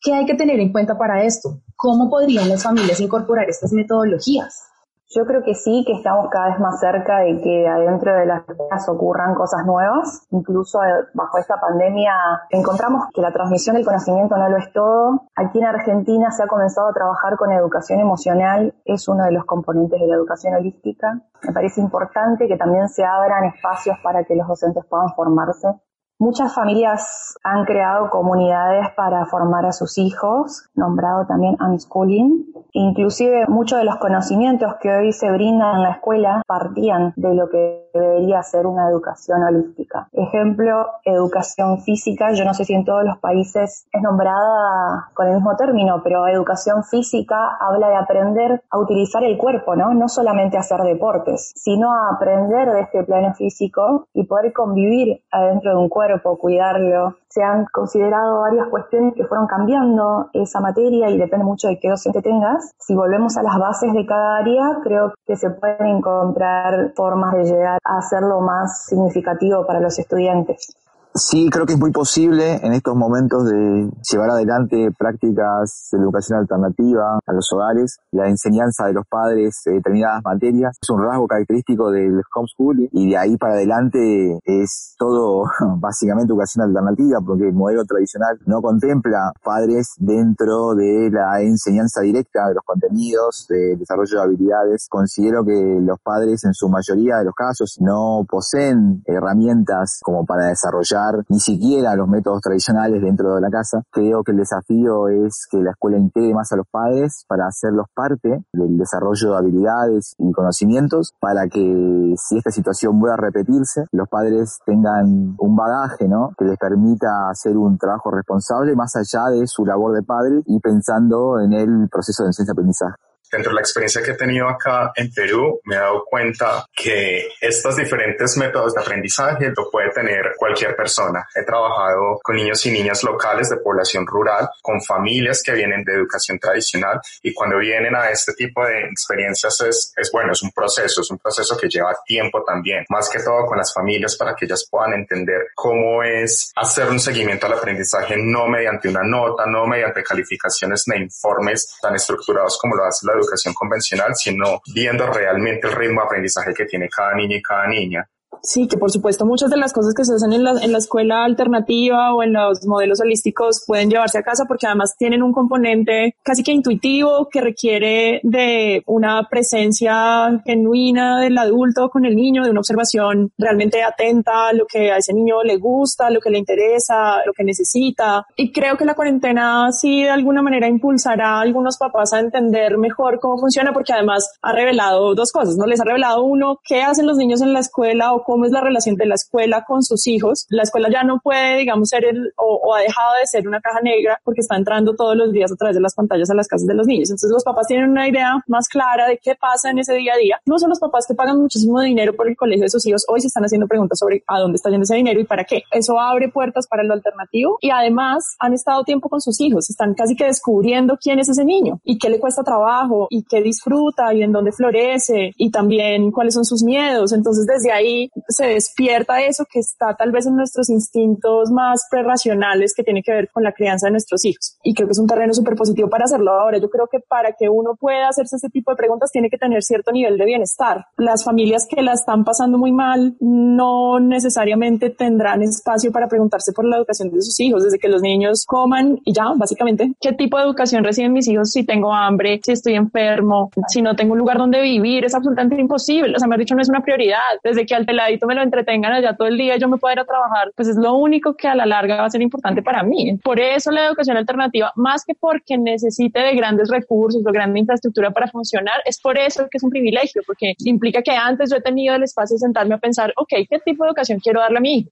¿Qué 0.00 0.14
hay 0.14 0.24
que 0.24 0.34
tener 0.34 0.60
en 0.60 0.72
cuenta 0.72 0.96
para 0.96 1.24
esto? 1.24 1.60
¿Cómo 1.76 2.08
podrían 2.08 2.48
las 2.48 2.62
familias 2.62 3.00
incorporar 3.00 3.50
estas 3.50 3.72
metodologías? 3.72 4.69
Yo 5.12 5.26
creo 5.26 5.42
que 5.42 5.56
sí, 5.56 5.82
que 5.84 5.94
estamos 5.94 6.28
cada 6.30 6.50
vez 6.50 6.60
más 6.60 6.78
cerca 6.78 7.18
de 7.18 7.40
que 7.42 7.66
adentro 7.66 8.14
de 8.14 8.26
las 8.26 8.48
escuelas 8.48 8.88
ocurran 8.88 9.34
cosas 9.34 9.66
nuevas. 9.66 10.24
Incluso 10.30 10.84
eh, 10.84 11.08
bajo 11.14 11.36
esta 11.38 11.60
pandemia 11.60 12.14
encontramos 12.48 13.06
que 13.12 13.20
la 13.20 13.32
transmisión 13.32 13.74
del 13.74 13.84
conocimiento 13.84 14.36
no 14.36 14.48
lo 14.48 14.56
es 14.58 14.72
todo. 14.72 15.22
Aquí 15.34 15.58
en 15.58 15.64
Argentina 15.64 16.30
se 16.30 16.44
ha 16.44 16.46
comenzado 16.46 16.90
a 16.90 16.92
trabajar 16.92 17.36
con 17.36 17.50
educación 17.50 17.98
emocional, 17.98 18.72
es 18.84 19.08
uno 19.08 19.24
de 19.24 19.32
los 19.32 19.44
componentes 19.46 20.00
de 20.00 20.06
la 20.06 20.14
educación 20.14 20.54
holística. 20.54 21.20
Me 21.42 21.52
parece 21.52 21.80
importante 21.80 22.46
que 22.46 22.56
también 22.56 22.88
se 22.88 23.04
abran 23.04 23.46
espacios 23.46 23.96
para 24.04 24.22
que 24.22 24.36
los 24.36 24.46
docentes 24.46 24.84
puedan 24.88 25.08
formarse 25.16 25.74
Muchas 26.20 26.54
familias 26.54 27.38
han 27.42 27.64
creado 27.64 28.10
comunidades 28.10 28.88
para 28.94 29.24
formar 29.24 29.64
a 29.64 29.72
sus 29.72 29.96
hijos, 29.96 30.68
nombrado 30.74 31.24
también 31.26 31.56
unschooling. 31.58 32.44
Inclusive 32.72 33.46
muchos 33.48 33.78
de 33.78 33.86
los 33.86 33.96
conocimientos 33.96 34.74
que 34.82 34.90
hoy 34.92 35.12
se 35.14 35.30
brindan 35.30 35.76
en 35.76 35.82
la 35.82 35.92
escuela 35.92 36.42
partían 36.46 37.14
de 37.16 37.34
lo 37.34 37.48
que 37.48 37.89
debería 37.92 38.42
ser 38.42 38.66
una 38.66 38.88
educación 38.88 39.42
holística. 39.42 40.08
Ejemplo, 40.12 40.86
educación 41.04 41.80
física. 41.80 42.32
Yo 42.32 42.44
no 42.44 42.54
sé 42.54 42.64
si 42.64 42.74
en 42.74 42.84
todos 42.84 43.04
los 43.04 43.18
países 43.18 43.86
es 43.92 44.02
nombrada 44.02 45.10
con 45.14 45.28
el 45.28 45.34
mismo 45.34 45.56
término, 45.56 46.00
pero 46.02 46.26
educación 46.26 46.84
física 46.84 47.56
habla 47.60 47.88
de 47.88 47.96
aprender 47.96 48.62
a 48.70 48.78
utilizar 48.78 49.24
el 49.24 49.36
cuerpo, 49.38 49.76
¿no? 49.76 49.94
No 49.94 50.08
solamente 50.08 50.58
hacer 50.58 50.80
deportes, 50.82 51.52
sino 51.54 51.92
a 51.92 52.14
aprender 52.14 52.70
de 52.72 52.80
este 52.82 53.04
plano 53.04 53.34
físico 53.34 54.06
y 54.14 54.24
poder 54.24 54.52
convivir 54.52 55.22
adentro 55.30 55.72
de 55.72 55.76
un 55.76 55.88
cuerpo 55.88 56.38
cuidarlo. 56.38 57.16
Se 57.28 57.42
han 57.42 57.66
considerado 57.72 58.40
varias 58.40 58.68
cuestiones 58.68 59.14
que 59.14 59.24
fueron 59.24 59.46
cambiando 59.46 60.30
esa 60.32 60.60
materia 60.60 61.10
y 61.10 61.18
depende 61.18 61.44
mucho 61.44 61.68
de 61.68 61.78
qué 61.78 61.88
docente 61.88 62.22
tengas. 62.22 62.72
Si 62.78 62.94
volvemos 62.94 63.36
a 63.36 63.42
las 63.42 63.56
bases 63.56 63.92
de 63.92 64.04
cada 64.04 64.38
área, 64.38 64.80
creo 64.82 65.12
que 65.26 65.36
se 65.36 65.50
pueden 65.50 65.86
encontrar 65.86 66.92
formas 66.96 67.34
de 67.34 67.44
llegar 67.44 67.78
hacerlo 67.84 68.40
más 68.40 68.84
significativo 68.86 69.66
para 69.66 69.80
los 69.80 69.98
estudiantes. 69.98 70.76
Sí, 71.12 71.48
creo 71.50 71.66
que 71.66 71.72
es 71.72 71.78
muy 71.78 71.90
posible 71.90 72.60
en 72.62 72.72
estos 72.72 72.94
momentos 72.94 73.44
de 73.44 73.90
llevar 74.08 74.30
adelante 74.30 74.92
prácticas 74.96 75.88
de 75.90 75.98
educación 75.98 76.38
alternativa 76.38 77.18
a 77.26 77.32
los 77.32 77.52
hogares, 77.52 77.98
la 78.12 78.28
enseñanza 78.28 78.86
de 78.86 78.92
los 78.92 79.04
padres 79.08 79.60
de 79.64 79.72
determinadas 79.72 80.22
materias. 80.22 80.78
Es 80.80 80.88
un 80.88 81.02
rasgo 81.02 81.26
característico 81.26 81.90
del 81.90 82.22
homeschooling 82.32 82.90
y 82.92 83.10
de 83.10 83.16
ahí 83.16 83.36
para 83.36 83.54
adelante 83.54 84.38
es 84.44 84.94
todo 84.98 85.46
básicamente 85.78 86.32
educación 86.32 86.66
alternativa 86.66 87.18
porque 87.26 87.48
el 87.48 87.54
modelo 87.54 87.84
tradicional 87.84 88.38
no 88.46 88.62
contempla 88.62 89.32
padres 89.42 89.94
dentro 89.98 90.76
de 90.76 91.10
la 91.10 91.42
enseñanza 91.42 92.02
directa 92.02 92.46
de 92.46 92.54
los 92.54 92.64
contenidos, 92.64 93.46
de 93.48 93.74
desarrollo 93.76 94.16
de 94.16 94.22
habilidades. 94.22 94.86
Considero 94.88 95.44
que 95.44 95.80
los 95.82 95.98
padres 96.04 96.44
en 96.44 96.54
su 96.54 96.68
mayoría 96.68 97.16
de 97.16 97.24
los 97.24 97.34
casos 97.34 97.78
no 97.80 98.24
poseen 98.28 99.02
herramientas 99.06 99.98
como 100.04 100.24
para 100.24 100.46
desarrollar 100.46 100.99
ni 101.28 101.40
siquiera 101.40 101.94
los 101.96 102.08
métodos 102.08 102.40
tradicionales 102.40 103.02
dentro 103.02 103.34
de 103.34 103.40
la 103.40 103.50
casa. 103.50 103.82
Creo 103.90 104.22
que 104.22 104.32
el 104.32 104.38
desafío 104.38 105.08
es 105.08 105.46
que 105.50 105.58
la 105.58 105.70
escuela 105.70 105.98
integre 105.98 106.34
más 106.34 106.52
a 106.52 106.56
los 106.56 106.66
padres 106.70 107.24
para 107.28 107.46
hacerlos 107.46 107.86
parte 107.94 108.44
del 108.52 108.78
desarrollo 108.78 109.30
de 109.30 109.36
habilidades 109.36 110.14
y 110.18 110.32
conocimientos 110.32 111.12
para 111.20 111.48
que 111.48 112.14
si 112.16 112.38
esta 112.38 112.50
situación 112.50 112.98
vuelva 112.98 113.14
a 113.14 113.20
repetirse, 113.20 113.84
los 113.92 114.08
padres 114.08 114.58
tengan 114.64 115.36
un 115.38 115.56
bagaje. 115.56 116.00
Que 116.36 116.44
les 116.44 116.58
permita 116.58 117.30
hacer 117.30 117.56
un 117.56 117.78
trabajo 117.78 118.10
responsable 118.10 118.74
más 118.74 118.94
allá 118.96 119.26
de 119.30 119.46
su 119.46 119.64
labor 119.64 119.94
de 119.94 120.02
padre 120.02 120.42
y 120.46 120.58
pensando 120.60 121.38
en 121.40 121.52
el 121.52 121.88
proceso 121.90 122.22
de 122.22 122.28
enseñanza-aprendizaje 122.28 123.09
dentro 123.30 123.50
de 123.50 123.56
la 123.56 123.60
experiencia 123.60 124.02
que 124.02 124.12
he 124.12 124.16
tenido 124.16 124.48
acá 124.48 124.92
en 124.94 125.12
Perú, 125.12 125.60
me 125.64 125.76
he 125.76 125.78
dado 125.78 126.04
cuenta 126.04 126.66
que 126.74 127.28
estos 127.40 127.76
diferentes 127.76 128.36
métodos 128.36 128.74
de 128.74 128.80
aprendizaje 128.80 129.52
lo 129.56 129.70
puede 129.70 129.90
tener 129.90 130.34
cualquier 130.36 130.74
persona. 130.74 131.26
He 131.34 131.44
trabajado 131.44 132.18
con 132.22 132.36
niños 132.36 132.64
y 132.66 132.72
niñas 132.72 133.02
locales 133.04 133.48
de 133.50 133.58
población 133.58 134.06
rural, 134.06 134.48
con 134.62 134.80
familias 134.82 135.42
que 135.42 135.52
vienen 135.52 135.84
de 135.84 135.94
educación 135.94 136.38
tradicional 136.38 137.00
y 137.22 137.32
cuando 137.32 137.58
vienen 137.58 137.94
a 137.94 138.10
este 138.10 138.32
tipo 138.34 138.64
de 138.64 138.80
experiencias 138.86 139.60
es, 139.60 139.92
es 139.96 140.10
bueno, 140.12 140.32
es 140.32 140.42
un 140.42 140.50
proceso, 140.50 141.00
es 141.00 141.10
un 141.10 141.18
proceso 141.18 141.56
que 141.56 141.68
lleva 141.68 141.96
tiempo 142.04 142.42
también, 142.44 142.84
más 142.88 143.08
que 143.08 143.20
todo 143.20 143.46
con 143.46 143.58
las 143.58 143.72
familias 143.72 144.16
para 144.16 144.34
que 144.34 144.44
ellas 144.44 144.66
puedan 144.70 144.94
entender 144.94 145.48
cómo 145.54 146.02
es 146.02 146.50
hacer 146.56 146.88
un 146.88 147.00
seguimiento 147.00 147.46
al 147.46 147.54
aprendizaje 147.54 148.16
no 148.16 148.48
mediante 148.48 148.88
una 148.88 149.02
nota, 149.02 149.46
no 149.46 149.66
mediante 149.66 150.02
calificaciones 150.02 150.84
ni 150.86 150.96
informes 151.02 151.76
tan 151.80 151.94
estructurados 151.94 152.58
como 152.58 152.76
lo 152.76 152.84
hace 152.84 153.06
la 153.10 153.20
educación 153.20 153.54
convencional, 153.54 154.14
sino 154.14 154.60
viendo 154.74 155.06
realmente 155.06 155.68
el 155.68 155.74
ritmo 155.74 156.00
de 156.00 156.06
aprendizaje 156.06 156.54
que 156.54 156.64
tiene 156.64 156.88
cada 156.88 157.14
niño 157.14 157.36
y 157.36 157.42
cada 157.42 157.66
niña. 157.66 158.08
Sí, 158.42 158.66
que 158.68 158.78
por 158.78 158.90
supuesto 158.90 159.26
muchas 159.26 159.50
de 159.50 159.56
las 159.56 159.72
cosas 159.72 159.94
que 159.94 160.04
se 160.04 160.14
hacen 160.14 160.32
en 160.32 160.44
la, 160.44 160.52
en 160.62 160.72
la 160.72 160.78
escuela 160.78 161.24
alternativa 161.24 162.14
o 162.14 162.22
en 162.22 162.32
los 162.32 162.66
modelos 162.66 163.00
holísticos 163.00 163.64
pueden 163.66 163.90
llevarse 163.90 164.18
a 164.18 164.22
casa 164.22 164.44
porque 164.46 164.66
además 164.66 164.94
tienen 164.96 165.22
un 165.22 165.32
componente 165.32 166.14
casi 166.22 166.42
que 166.42 166.52
intuitivo 166.52 167.28
que 167.30 167.40
requiere 167.40 168.20
de 168.22 168.82
una 168.86 169.28
presencia 169.28 170.40
genuina 170.44 171.20
del 171.20 171.36
adulto 171.38 171.90
con 171.90 172.04
el 172.04 172.16
niño, 172.16 172.44
de 172.44 172.50
una 172.50 172.60
observación 172.60 173.32
realmente 173.36 173.82
atenta 173.82 174.48
a 174.48 174.52
lo 174.52 174.66
que 174.66 174.90
a 174.90 174.96
ese 174.96 175.12
niño 175.12 175.42
le 175.42 175.56
gusta, 175.56 176.10
lo 176.10 176.20
que 176.20 176.30
le 176.30 176.38
interesa, 176.38 177.24
lo 177.26 177.32
que 177.32 177.44
necesita. 177.44 178.24
Y 178.36 178.52
creo 178.52 178.76
que 178.76 178.84
la 178.84 178.94
cuarentena 178.94 179.70
sí 179.72 180.02
de 180.02 180.10
alguna 180.10 180.42
manera 180.42 180.68
impulsará 180.68 181.36
a 181.36 181.40
algunos 181.40 181.76
papás 181.76 182.12
a 182.12 182.20
entender 182.20 182.78
mejor 182.78 183.20
cómo 183.20 183.38
funciona 183.38 183.72
porque 183.72 183.92
además 183.92 184.32
ha 184.42 184.52
revelado 184.52 185.14
dos 185.14 185.32
cosas, 185.32 185.56
¿no? 185.56 185.66
Les 185.66 185.80
ha 185.80 185.84
revelado 185.84 186.22
uno, 186.22 186.58
qué 186.64 186.82
hacen 186.82 187.06
los 187.06 187.16
niños 187.16 187.42
en 187.42 187.52
la 187.52 187.60
escuela 187.60 188.12
o 188.12 188.24
cómo 188.30 188.44
es 188.44 188.52
la 188.52 188.60
relación 188.60 188.94
de 188.94 189.06
la 189.06 189.16
escuela 189.16 189.64
con 189.66 189.82
sus 189.82 190.06
hijos. 190.06 190.46
La 190.50 190.62
escuela 190.62 190.88
ya 190.88 191.02
no 191.02 191.18
puede, 191.18 191.58
digamos, 191.58 191.88
ser 191.88 192.04
el, 192.04 192.32
o, 192.36 192.74
ha 192.76 192.80
dejado 192.80 193.10
de 193.20 193.26
ser 193.26 193.48
una 193.48 193.60
caja 193.60 193.80
negra 193.82 194.20
porque 194.22 194.40
está 194.40 194.54
entrando 194.54 194.94
todos 194.94 195.16
los 195.16 195.32
días 195.32 195.50
a 195.50 195.56
través 195.56 195.74
de 195.74 195.82
las 195.82 195.96
pantallas 195.96 196.30
a 196.30 196.34
las 196.34 196.46
casas 196.46 196.68
de 196.68 196.74
los 196.74 196.86
niños. 196.86 197.10
Entonces 197.10 197.32
los 197.32 197.42
papás 197.42 197.66
tienen 197.66 197.90
una 197.90 198.08
idea 198.08 198.40
más 198.46 198.68
clara 198.68 199.08
de 199.08 199.18
qué 199.18 199.34
pasa 199.34 199.70
en 199.70 199.80
ese 199.80 199.94
día 199.94 200.14
a 200.14 200.16
día. 200.16 200.40
No 200.46 200.60
son 200.60 200.68
los 200.70 200.78
papás 200.78 201.06
que 201.08 201.14
pagan 201.14 201.40
muchísimo 201.40 201.80
dinero 201.80 202.14
por 202.14 202.28
el 202.28 202.36
colegio 202.36 202.62
de 202.62 202.70
sus 202.70 202.86
hijos. 202.86 203.04
Hoy 203.08 203.20
se 203.20 203.26
están 203.26 203.42
haciendo 203.42 203.66
preguntas 203.66 203.98
sobre 203.98 204.22
a 204.28 204.38
dónde 204.38 204.56
está 204.56 204.70
yendo 204.70 204.84
ese 204.84 204.94
dinero 204.94 205.18
y 205.18 205.24
para 205.24 205.42
qué. 205.42 205.64
Eso 205.72 205.98
abre 205.98 206.28
puertas 206.28 206.68
para 206.68 206.84
lo 206.84 206.94
alternativo 206.94 207.58
y 207.60 207.70
además 207.70 208.36
han 208.38 208.54
estado 208.54 208.84
tiempo 208.84 209.08
con 209.08 209.20
sus 209.20 209.40
hijos. 209.40 209.68
Están 209.70 209.94
casi 209.94 210.14
que 210.14 210.26
descubriendo 210.26 210.96
quién 211.02 211.18
es 211.18 211.28
ese 211.28 211.44
niño 211.44 211.80
y 211.82 211.98
qué 211.98 212.08
le 212.08 212.20
cuesta 212.20 212.44
trabajo 212.44 213.08
y 213.10 213.24
qué 213.24 213.42
disfruta 213.42 214.14
y 214.14 214.22
en 214.22 214.30
dónde 214.30 214.52
florece 214.52 215.32
y 215.36 215.50
también 215.50 216.12
cuáles 216.12 216.34
son 216.34 216.44
sus 216.44 216.62
miedos. 216.62 217.12
Entonces 217.12 217.44
desde 217.44 217.72
ahí 217.72 218.08
se 218.28 218.46
despierta 218.46 219.22
eso 219.22 219.44
que 219.50 219.60
está 219.60 219.94
tal 219.94 220.12
vez 220.12 220.26
en 220.26 220.36
nuestros 220.36 220.68
instintos 220.70 221.50
más 221.50 221.86
prerracionales 221.90 222.74
que 222.74 222.82
tiene 222.82 223.02
que 223.02 223.12
ver 223.12 223.28
con 223.30 223.42
la 223.42 223.52
crianza 223.52 223.86
de 223.86 223.92
nuestros 223.92 224.24
hijos. 224.24 224.56
Y 224.62 224.74
creo 224.74 224.88
que 224.88 224.92
es 224.92 224.98
un 224.98 225.06
terreno 225.06 225.34
súper 225.34 225.54
positivo 225.54 225.88
para 225.88 226.04
hacerlo 226.04 226.32
ahora. 226.32 226.58
Yo 226.58 226.70
creo 226.70 226.86
que 226.90 227.00
para 227.00 227.32
que 227.32 227.48
uno 227.48 227.76
pueda 227.78 228.08
hacerse 228.08 228.36
este 228.36 228.48
tipo 228.48 228.70
de 228.70 228.76
preguntas 228.76 229.10
tiene 229.10 229.30
que 229.30 229.38
tener 229.38 229.62
cierto 229.62 229.92
nivel 229.92 230.16
de 230.18 230.24
bienestar. 230.24 230.86
Las 230.96 231.24
familias 231.24 231.66
que 231.68 231.82
la 231.82 231.92
están 231.92 232.24
pasando 232.24 232.58
muy 232.58 232.72
mal 232.72 233.16
no 233.20 234.00
necesariamente 234.00 234.90
tendrán 234.90 235.42
espacio 235.42 235.92
para 235.92 236.08
preguntarse 236.08 236.52
por 236.52 236.64
la 236.64 236.76
educación 236.76 237.10
de 237.10 237.22
sus 237.22 237.38
hijos, 237.40 237.64
desde 237.64 237.78
que 237.78 237.88
los 237.88 238.02
niños 238.02 238.44
coman 238.46 238.98
y 239.04 239.12
ya, 239.12 239.32
básicamente, 239.36 239.92
¿qué 240.00 240.12
tipo 240.12 240.36
de 240.36 240.44
educación 240.44 240.84
reciben 240.84 241.12
mis 241.12 241.28
hijos 241.28 241.50
si 241.50 241.64
tengo 241.64 241.92
hambre, 241.92 242.40
si 242.44 242.52
estoy 242.52 242.74
enfermo, 242.74 243.50
si 243.68 243.82
no 243.82 243.94
tengo 243.96 244.12
un 244.12 244.18
lugar 244.18 244.38
donde 244.38 244.60
vivir? 244.60 245.04
Es 245.04 245.14
absolutamente 245.14 245.60
imposible. 245.60 246.14
O 246.16 246.18
sea, 246.18 246.28
me 246.28 246.34
ha 246.34 246.38
dicho, 246.38 246.54
no 246.54 246.62
es 246.62 246.68
una 246.68 246.82
prioridad. 246.82 247.18
Desde 247.42 247.66
que 247.66 247.74
al 247.74 247.86
me 248.26 248.34
lo 248.34 248.42
entretengan 248.42 248.92
allá 248.92 249.16
todo 249.16 249.28
el 249.28 249.36
día 249.36 249.56
yo 249.56 249.68
me 249.68 249.78
pueda 249.78 249.94
ir 249.94 250.00
a 250.00 250.04
trabajar, 250.04 250.52
pues 250.54 250.68
es 250.68 250.76
lo 250.76 250.94
único 250.94 251.34
que 251.34 251.48
a 251.48 251.54
la 251.54 251.66
larga 251.66 251.96
va 251.96 252.06
a 252.06 252.10
ser 252.10 252.22
importante 252.22 252.62
para 252.62 252.82
mí. 252.82 253.18
Por 253.22 253.40
eso 253.40 253.70
la 253.70 253.86
educación 253.86 254.16
alternativa, 254.16 254.72
más 254.76 255.04
que 255.04 255.14
porque 255.14 255.58
necesite 255.58 256.20
de 256.20 256.34
grandes 256.34 256.68
recursos 256.70 257.22
o 257.26 257.32
grande 257.32 257.60
infraestructura 257.60 258.10
para 258.10 258.28
funcionar, 258.28 258.80
es 258.84 259.00
por 259.00 259.18
eso 259.18 259.48
que 259.50 259.58
es 259.58 259.62
un 259.62 259.70
privilegio, 259.70 260.22
porque 260.26 260.54
implica 260.64 261.02
que 261.02 261.12
antes 261.12 261.50
yo 261.50 261.56
he 261.56 261.62
tenido 261.62 261.94
el 261.94 262.02
espacio 262.02 262.34
de 262.34 262.40
sentarme 262.40 262.74
a 262.74 262.78
pensar, 262.78 263.12
ok, 263.16 263.32
¿qué 263.48 263.58
tipo 263.64 263.84
de 263.84 263.90
educación 263.90 264.20
quiero 264.20 264.40
darle 264.40 264.58
a 264.58 264.60
mi? 264.60 264.88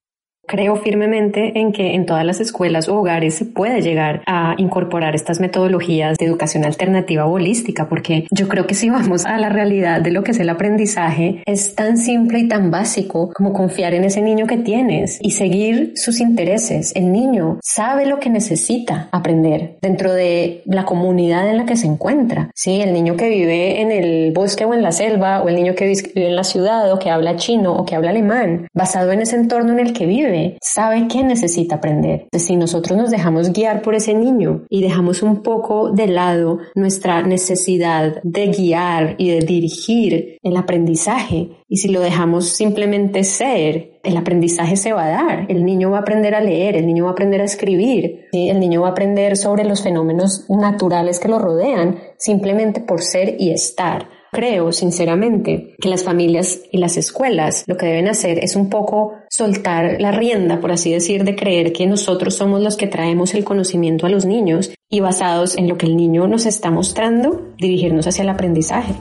Creo 0.49 0.77
firmemente 0.77 1.61
en 1.61 1.73
que 1.73 1.95
en 1.95 2.07
todas 2.07 2.25
las 2.25 2.41
escuelas 2.41 2.89
o 2.89 2.97
hogares 2.97 3.35
se 3.35 3.45
puede 3.45 3.83
llegar 3.83 4.23
a 4.27 4.55
incorporar 4.57 5.15
estas 5.15 5.41
metodologías 5.41 6.17
de 6.17 6.25
educación 6.25 6.65
alternativa 6.65 7.27
o 7.27 7.33
holística, 7.33 7.87
porque 7.87 8.27
yo 8.31 8.49
creo 8.49 8.67
que 8.67 8.75
si 8.75 8.89
vamos 8.89 9.27
a 9.27 9.37
la 9.37 9.51
realidad 9.51 10.01
de 10.01 10.11
lo 10.11 10.23
que 10.23 10.31
es 10.31 10.41
el 10.41 10.49
aprendizaje, 10.49 11.43
es 11.45 11.75
tan 11.75 11.99
simple 11.99 12.39
y 12.39 12.49
tan 12.49 12.71
básico 12.71 13.31
como 13.35 13.53
confiar 13.53 13.93
en 13.93 14.05
ese 14.05 14.23
niño 14.23 14.47
que 14.47 14.57
tienes 14.57 15.19
y 15.21 15.33
seguir 15.33 15.93
sus 15.97 16.19
intereses. 16.19 16.97
El 16.97 17.13
niño 17.13 17.59
sabe 17.63 18.07
lo 18.07 18.19
que 18.19 18.31
necesita 18.31 19.11
aprender 19.13 19.77
dentro 19.83 20.15
de 20.15 20.63
la 20.65 20.87
comunidad 20.87 21.51
en 21.51 21.59
la 21.59 21.67
que 21.67 21.77
se 21.77 21.89
encuentra. 21.89 22.51
Sí, 22.55 22.81
el 22.81 22.95
niño 22.95 23.19
que 23.19 23.29
vive 23.29 23.83
en 23.83 23.93
el 23.93 24.33
bosque 24.33 24.65
o 24.65 24.73
en 24.73 24.81
la 24.81 24.93
selva, 24.93 25.43
o 25.43 25.49
el 25.51 25.57
niño 25.57 25.75
que 25.75 25.85
vive 25.85 26.27
en 26.27 26.37
la 26.37 26.45
ciudad 26.45 26.91
o 26.91 26.99
que 26.99 27.11
habla 27.11 27.37
chino 27.37 27.75
o 27.75 27.85
que 27.85 27.97
habla 27.97 28.09
alemán, 28.09 28.67
basado 28.73 29.13
en 29.13 29.21
ese 29.21 29.37
entorno 29.37 29.73
en 29.73 29.81
el 29.81 29.93
que 29.93 30.07
vive 30.07 30.38
sabe 30.61 31.09
qué 31.09 31.23
necesita 31.23 31.77
aprender. 31.77 32.29
Si 32.33 32.57
nosotros 32.57 32.97
nos 32.97 33.11
dejamos 33.11 33.53
guiar 33.53 33.83
por 33.83 33.95
ese 33.95 34.15
niño 34.15 34.65
y 34.69 34.83
dejamos 34.83 35.23
un 35.23 35.43
poco 35.43 35.91
de 35.91 36.07
lado 36.07 36.59
nuestra 36.75 37.23
necesidad 37.23 38.21
de 38.23 38.47
guiar 38.49 39.15
y 39.19 39.31
de 39.31 39.41
dirigir 39.41 40.39
el 40.43 40.57
aprendizaje, 40.57 41.51
y 41.69 41.77
si 41.77 41.89
lo 41.89 42.01
dejamos 42.01 42.49
simplemente 42.49 43.25
ser, 43.25 44.01
el 44.03 44.17
aprendizaje 44.17 44.77
se 44.77 44.93
va 44.93 45.05
a 45.05 45.11
dar. 45.11 45.47
El 45.49 45.65
niño 45.65 45.91
va 45.91 45.99
a 45.99 46.01
aprender 46.01 46.35
a 46.35 46.41
leer, 46.41 46.77
el 46.77 46.87
niño 46.87 47.05
va 47.05 47.11
a 47.11 47.13
aprender 47.13 47.41
a 47.43 47.45
escribir, 47.45 48.27
el 48.33 48.59
niño 48.59 48.83
va 48.83 48.89
a 48.89 48.93
aprender 48.93 49.37
sobre 49.37 49.65
los 49.65 49.83
fenómenos 49.83 50.47
naturales 50.49 51.19
que 51.19 51.29
lo 51.29 51.39
rodean 51.39 51.99
simplemente 52.17 52.81
por 52.81 53.03
ser 53.03 53.37
y 53.39 53.51
estar. 53.51 54.09
Creo, 54.33 54.73
sinceramente, 54.73 55.75
que 55.81 55.89
las 55.89 56.05
familias 56.05 56.61
y 56.71 56.79
las 56.79 56.97
escuelas 56.97 57.65
lo 57.67 57.77
que 57.77 57.87
deben 57.87 58.09
hacer 58.09 58.39
es 58.43 58.57
un 58.57 58.69
poco 58.69 59.15
soltar 59.31 60.01
la 60.01 60.13
rienda, 60.13 60.61
por 60.61 60.73
así 60.73 60.93
decir, 60.93 61.25
de 61.25 61.37
creer 61.37 61.73
que 61.73 61.87
nosotros 61.87 62.35
somos 62.35 62.61
los 62.61 62.77
que 62.77 62.87
traemos 62.87 63.35
el 63.35 63.45
conocimiento 63.45 64.07
a 64.07 64.11
los 64.11 64.27
niños 64.27 64.71
y 64.91 65.01
basados 65.01 65.57
en 65.57 65.69
lo 65.69 65.79
que 65.79 65.87
el 65.87 65.97
niño 65.97 66.29
nos 66.29 66.47
está 66.47 66.71
mostrando, 66.71 67.55
dirigirnos 67.59 68.07
hacia 68.07 68.23
el 68.23 68.29
aprendizaje. 68.29 68.95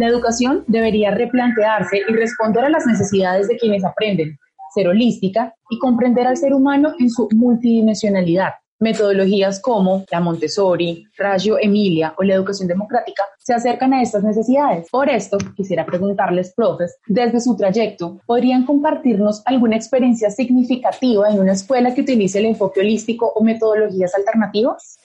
La 0.00 0.06
educación 0.06 0.64
debería 0.66 1.10
replantearse 1.10 1.98
y 2.08 2.12
responder 2.14 2.64
a 2.64 2.70
las 2.70 2.86
necesidades 2.86 3.48
de 3.48 3.58
quienes 3.58 3.84
aprenden, 3.84 4.38
ser 4.74 4.88
holística 4.88 5.54
y 5.68 5.78
comprender 5.78 6.26
al 6.26 6.38
ser 6.38 6.54
humano 6.54 6.94
en 6.98 7.10
su 7.10 7.28
multidimensionalidad, 7.34 8.52
Metodologías 8.78 9.60
como 9.60 10.06
la 10.10 10.20
Montessori, 10.20 11.04
Reggio 11.18 11.58
Emilia 11.60 12.14
o 12.16 12.22
la 12.22 12.32
educación 12.32 12.66
democrática 12.66 13.24
se 13.38 13.52
acercan 13.52 13.92
a 13.92 14.00
estas 14.00 14.24
necesidades. 14.24 14.88
Por 14.90 15.10
esto, 15.10 15.36
quisiera 15.54 15.84
preguntarles, 15.84 16.54
profes, 16.56 16.96
desde 17.06 17.38
su 17.42 17.54
trayecto, 17.54 18.22
¿podrían 18.24 18.64
compartirnos 18.64 19.42
alguna 19.44 19.76
experiencia 19.76 20.30
significativa 20.30 21.28
en 21.28 21.40
una 21.40 21.52
escuela 21.52 21.92
que 21.94 22.00
utilice 22.00 22.38
el 22.38 22.46
enfoque 22.46 22.80
holístico 22.80 23.30
o 23.34 23.44
metodologías 23.44 24.14
alternativas? 24.14 24.98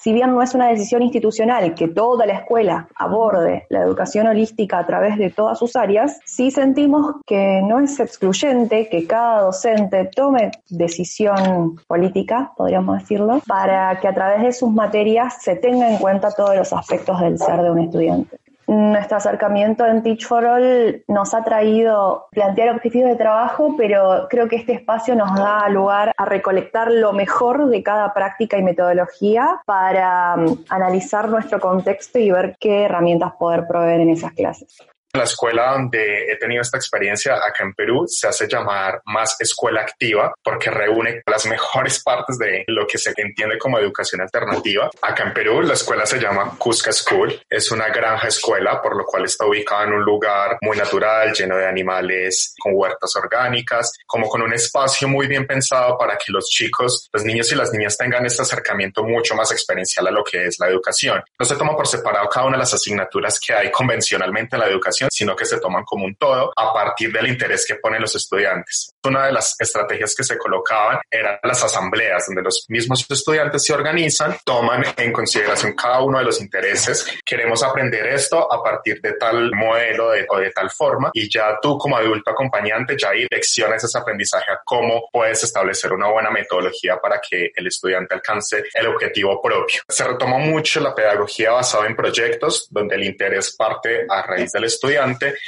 Si 0.00 0.14
bien 0.14 0.32
no 0.32 0.42
es 0.42 0.54
una 0.54 0.68
decisión 0.68 1.02
institucional 1.02 1.74
que 1.74 1.88
toda 1.88 2.24
la 2.24 2.32
escuela 2.32 2.88
aborde 2.94 3.66
la 3.68 3.82
educación 3.82 4.26
holística 4.26 4.78
a 4.78 4.86
través 4.86 5.18
de 5.18 5.28
todas 5.28 5.58
sus 5.58 5.76
áreas, 5.76 6.20
sí 6.24 6.50
sentimos 6.50 7.16
que 7.26 7.60
no 7.62 7.80
es 7.80 8.00
excluyente 8.00 8.88
que 8.88 9.06
cada 9.06 9.42
docente 9.42 10.06
tome 10.06 10.52
decisión 10.70 11.76
política, 11.86 12.52
podríamos 12.56 13.00
decirlo, 13.00 13.42
para 13.46 14.00
que 14.00 14.08
a 14.08 14.14
través 14.14 14.42
de 14.42 14.52
sus 14.52 14.70
materias 14.70 15.42
se 15.42 15.56
tenga 15.56 15.90
en 15.90 15.98
cuenta 15.98 16.30
todos 16.30 16.56
los 16.56 16.72
aspectos 16.72 17.20
del 17.20 17.38
ser 17.38 17.60
de 17.60 17.70
un 17.70 17.80
estudiante 17.80 18.40
nuestro 18.70 19.16
acercamiento 19.16 19.84
en 19.84 20.02
Teach 20.02 20.26
for 20.26 20.44
All 20.44 21.02
nos 21.08 21.34
ha 21.34 21.42
traído 21.42 22.28
plantear 22.30 22.76
objetivos 22.76 23.10
de 23.10 23.16
trabajo, 23.16 23.74
pero 23.76 24.28
creo 24.30 24.48
que 24.48 24.56
este 24.56 24.74
espacio 24.74 25.16
nos 25.16 25.34
da 25.34 25.68
lugar 25.68 26.12
a 26.16 26.24
recolectar 26.24 26.90
lo 26.92 27.12
mejor 27.12 27.68
de 27.68 27.82
cada 27.82 28.14
práctica 28.14 28.58
y 28.58 28.62
metodología 28.62 29.60
para 29.66 30.36
um, 30.36 30.56
analizar 30.68 31.28
nuestro 31.28 31.58
contexto 31.58 32.20
y 32.20 32.30
ver 32.30 32.56
qué 32.60 32.84
herramientas 32.84 33.32
poder 33.38 33.66
proveer 33.66 34.02
en 34.02 34.10
esas 34.10 34.32
clases. 34.32 34.78
La 35.12 35.24
escuela 35.24 35.72
donde 35.72 36.30
he 36.30 36.36
tenido 36.36 36.62
esta 36.62 36.76
experiencia 36.76 37.34
acá 37.34 37.64
en 37.64 37.74
Perú 37.74 38.04
se 38.06 38.28
hace 38.28 38.46
llamar 38.46 39.02
más 39.06 39.36
escuela 39.40 39.80
activa 39.80 40.32
porque 40.40 40.70
reúne 40.70 41.22
las 41.26 41.46
mejores 41.46 42.00
partes 42.04 42.38
de 42.38 42.62
lo 42.68 42.86
que 42.86 42.96
se 42.96 43.12
entiende 43.16 43.58
como 43.58 43.78
educación 43.80 44.20
alternativa. 44.20 44.88
Acá 45.02 45.24
en 45.24 45.34
Perú 45.34 45.62
la 45.62 45.74
escuela 45.74 46.06
se 46.06 46.20
llama 46.20 46.54
Cusca 46.56 46.92
School. 46.92 47.42
Es 47.50 47.72
una 47.72 47.88
granja 47.88 48.28
escuela 48.28 48.80
por 48.80 48.96
lo 48.96 49.04
cual 49.04 49.24
está 49.24 49.46
ubicada 49.46 49.84
en 49.84 49.94
un 49.94 50.04
lugar 50.04 50.58
muy 50.62 50.76
natural, 50.76 51.32
lleno 51.32 51.56
de 51.56 51.66
animales, 51.66 52.54
con 52.60 52.74
huertas 52.76 53.10
orgánicas, 53.16 53.92
como 54.06 54.28
con 54.28 54.42
un 54.42 54.54
espacio 54.54 55.08
muy 55.08 55.26
bien 55.26 55.44
pensado 55.44 55.98
para 55.98 56.16
que 56.16 56.30
los 56.30 56.46
chicos, 56.48 57.08
los 57.12 57.24
niños 57.24 57.50
y 57.50 57.56
las 57.56 57.72
niñas 57.72 57.98
tengan 57.98 58.24
este 58.26 58.42
acercamiento 58.42 59.02
mucho 59.02 59.34
más 59.34 59.50
experiencial 59.50 60.06
a 60.06 60.12
lo 60.12 60.22
que 60.22 60.46
es 60.46 60.60
la 60.60 60.68
educación. 60.68 61.20
No 61.36 61.44
se 61.44 61.56
toma 61.56 61.74
por 61.74 61.88
separado 61.88 62.28
cada 62.28 62.46
una 62.46 62.56
de 62.56 62.60
las 62.60 62.74
asignaturas 62.74 63.40
que 63.44 63.52
hay 63.52 63.72
convencionalmente 63.72 64.54
en 64.54 64.60
la 64.60 64.68
educación 64.68 64.99
sino 65.10 65.36
que 65.36 65.44
se 65.44 65.60
toman 65.60 65.84
como 65.84 66.04
un 66.04 66.14
todo 66.16 66.52
a 66.56 66.72
partir 66.72 67.12
del 67.12 67.28
interés 67.28 67.64
que 67.66 67.76
ponen 67.76 68.02
los 68.02 68.14
estudiantes. 68.14 68.92
Una 69.02 69.26
de 69.26 69.32
las 69.32 69.56
estrategias 69.58 70.14
que 70.14 70.24
se 70.24 70.36
colocaban 70.36 71.00
eran 71.10 71.38
las 71.42 71.64
asambleas, 71.64 72.26
donde 72.26 72.42
los 72.42 72.66
mismos 72.68 73.04
estudiantes 73.08 73.64
se 73.64 73.72
organizan, 73.72 74.36
toman 74.44 74.84
en 74.96 75.12
consideración 75.12 75.72
cada 75.74 76.02
uno 76.02 76.18
de 76.18 76.24
los 76.24 76.40
intereses. 76.40 77.06
Queremos 77.24 77.62
aprender 77.62 78.06
esto 78.08 78.52
a 78.52 78.62
partir 78.62 79.00
de 79.00 79.14
tal 79.14 79.52
modelo 79.52 80.10
o 80.28 80.38
de 80.38 80.50
tal 80.50 80.70
forma 80.70 81.10
y 81.14 81.32
ya 81.32 81.58
tú 81.62 81.78
como 81.78 81.96
adulto 81.96 82.30
acompañante 82.30 82.96
ya 82.98 83.12
direccionas 83.12 83.82
ese 83.82 83.98
aprendizaje 83.98 84.52
a 84.52 84.60
cómo 84.64 85.08
puedes 85.10 85.42
establecer 85.44 85.92
una 85.92 86.08
buena 86.08 86.30
metodología 86.30 86.98
para 87.00 87.20
que 87.20 87.50
el 87.54 87.66
estudiante 87.66 88.14
alcance 88.14 88.64
el 88.74 88.86
objetivo 88.86 89.40
propio. 89.40 89.80
Se 89.88 90.04
retoma 90.04 90.38
mucho 90.38 90.80
la 90.80 90.94
pedagogía 90.94 91.52
basada 91.52 91.86
en 91.86 91.96
proyectos, 91.96 92.68
donde 92.70 92.96
el 92.96 93.04
interés 93.04 93.56
parte 93.56 94.06
a 94.08 94.22
raíz 94.22 94.52
del 94.52 94.64
estudio 94.64 94.90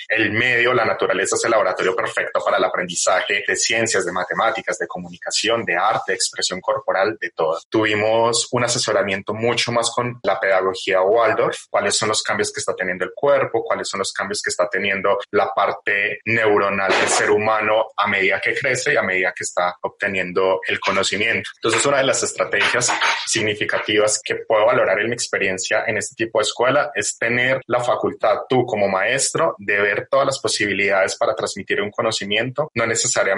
el 0.09 0.33
medio, 0.33 0.73
la 0.73 0.85
naturaleza 0.85 1.37
es 1.37 1.45
el 1.45 1.51
laboratorio 1.51 1.95
perfecto 1.95 2.41
para 2.45 2.59
el 2.59 2.65
aprendizaje 2.65 3.42
de 3.47 3.57
ciencias, 3.57 4.05
de 4.05 4.13
matemáticas, 4.13 4.79
de 4.79 4.87
comunicación, 4.87 5.65
de 5.65 5.77
arte, 5.77 6.13
de 6.13 6.15
expresión 6.15 6.61
corporal, 6.61 7.17
de 7.21 7.31
todo. 7.31 7.59
Tuvimos 7.69 8.49
un 8.53 8.65
asesoramiento 8.65 9.35
mucho 9.35 9.73
más 9.73 9.91
con 9.91 10.21
la 10.23 10.39
pedagogía 10.39 11.03
Waldorf, 11.03 11.67
cuáles 11.71 11.97
son 11.97 12.09
los 12.09 12.23
cambios 12.23 12.53
que 12.53 12.61
está 12.61 12.75
teniendo 12.75 13.05
el 13.05 13.13
cuerpo, 13.15 13.65
cuáles 13.65 13.89
son 13.89 13.99
los 13.99 14.13
cambios 14.13 14.43
que 14.43 14.51
está 14.51 14.69
teniendo 14.69 15.19
la 15.31 15.53
parte 15.55 16.21
neuronal 16.27 16.91
del 16.91 17.09
ser 17.09 17.31
humano 17.31 17.87
a 17.97 18.07
medida 18.07 18.41
que 18.41 18.55
crece 18.55 18.95
y 18.95 18.97
a 18.97 19.03
medida 19.03 19.33
que 19.37 19.45
está 19.45 19.77
obteniendo 19.83 20.61
el 20.67 20.81
conocimiento. 20.81 21.51
Entonces, 21.57 21.85
una 21.87 21.99
de 21.99 22.05
las 22.05 22.23
estrategias 22.23 22.93
significativas 23.27 24.21
que 24.23 24.37
puedo 24.47 24.67
valorar 24.67 25.01
en 25.01 25.09
mi 25.09 25.15
experiencia 25.15 25.85
en 25.87 25.97
este 25.97 26.15
tipo 26.15 26.39
de 26.39 26.45
escuela 26.45 26.91
es 26.95 27.17
tener 27.19 27.61
la 27.67 27.81
facultad, 27.81 28.41
tú 28.49 28.65
como 28.67 28.89
maestro, 28.89 29.55
de 29.59 29.81
ver 29.81 30.09
todas 30.11 30.27
las 30.27 30.39
posibilidades 30.41 31.17
para 31.17 31.35
transmitir 31.35 31.81
un 31.81 31.91
conocimiento, 31.91 32.71
no 32.75 32.87
necesariamente 32.87 33.32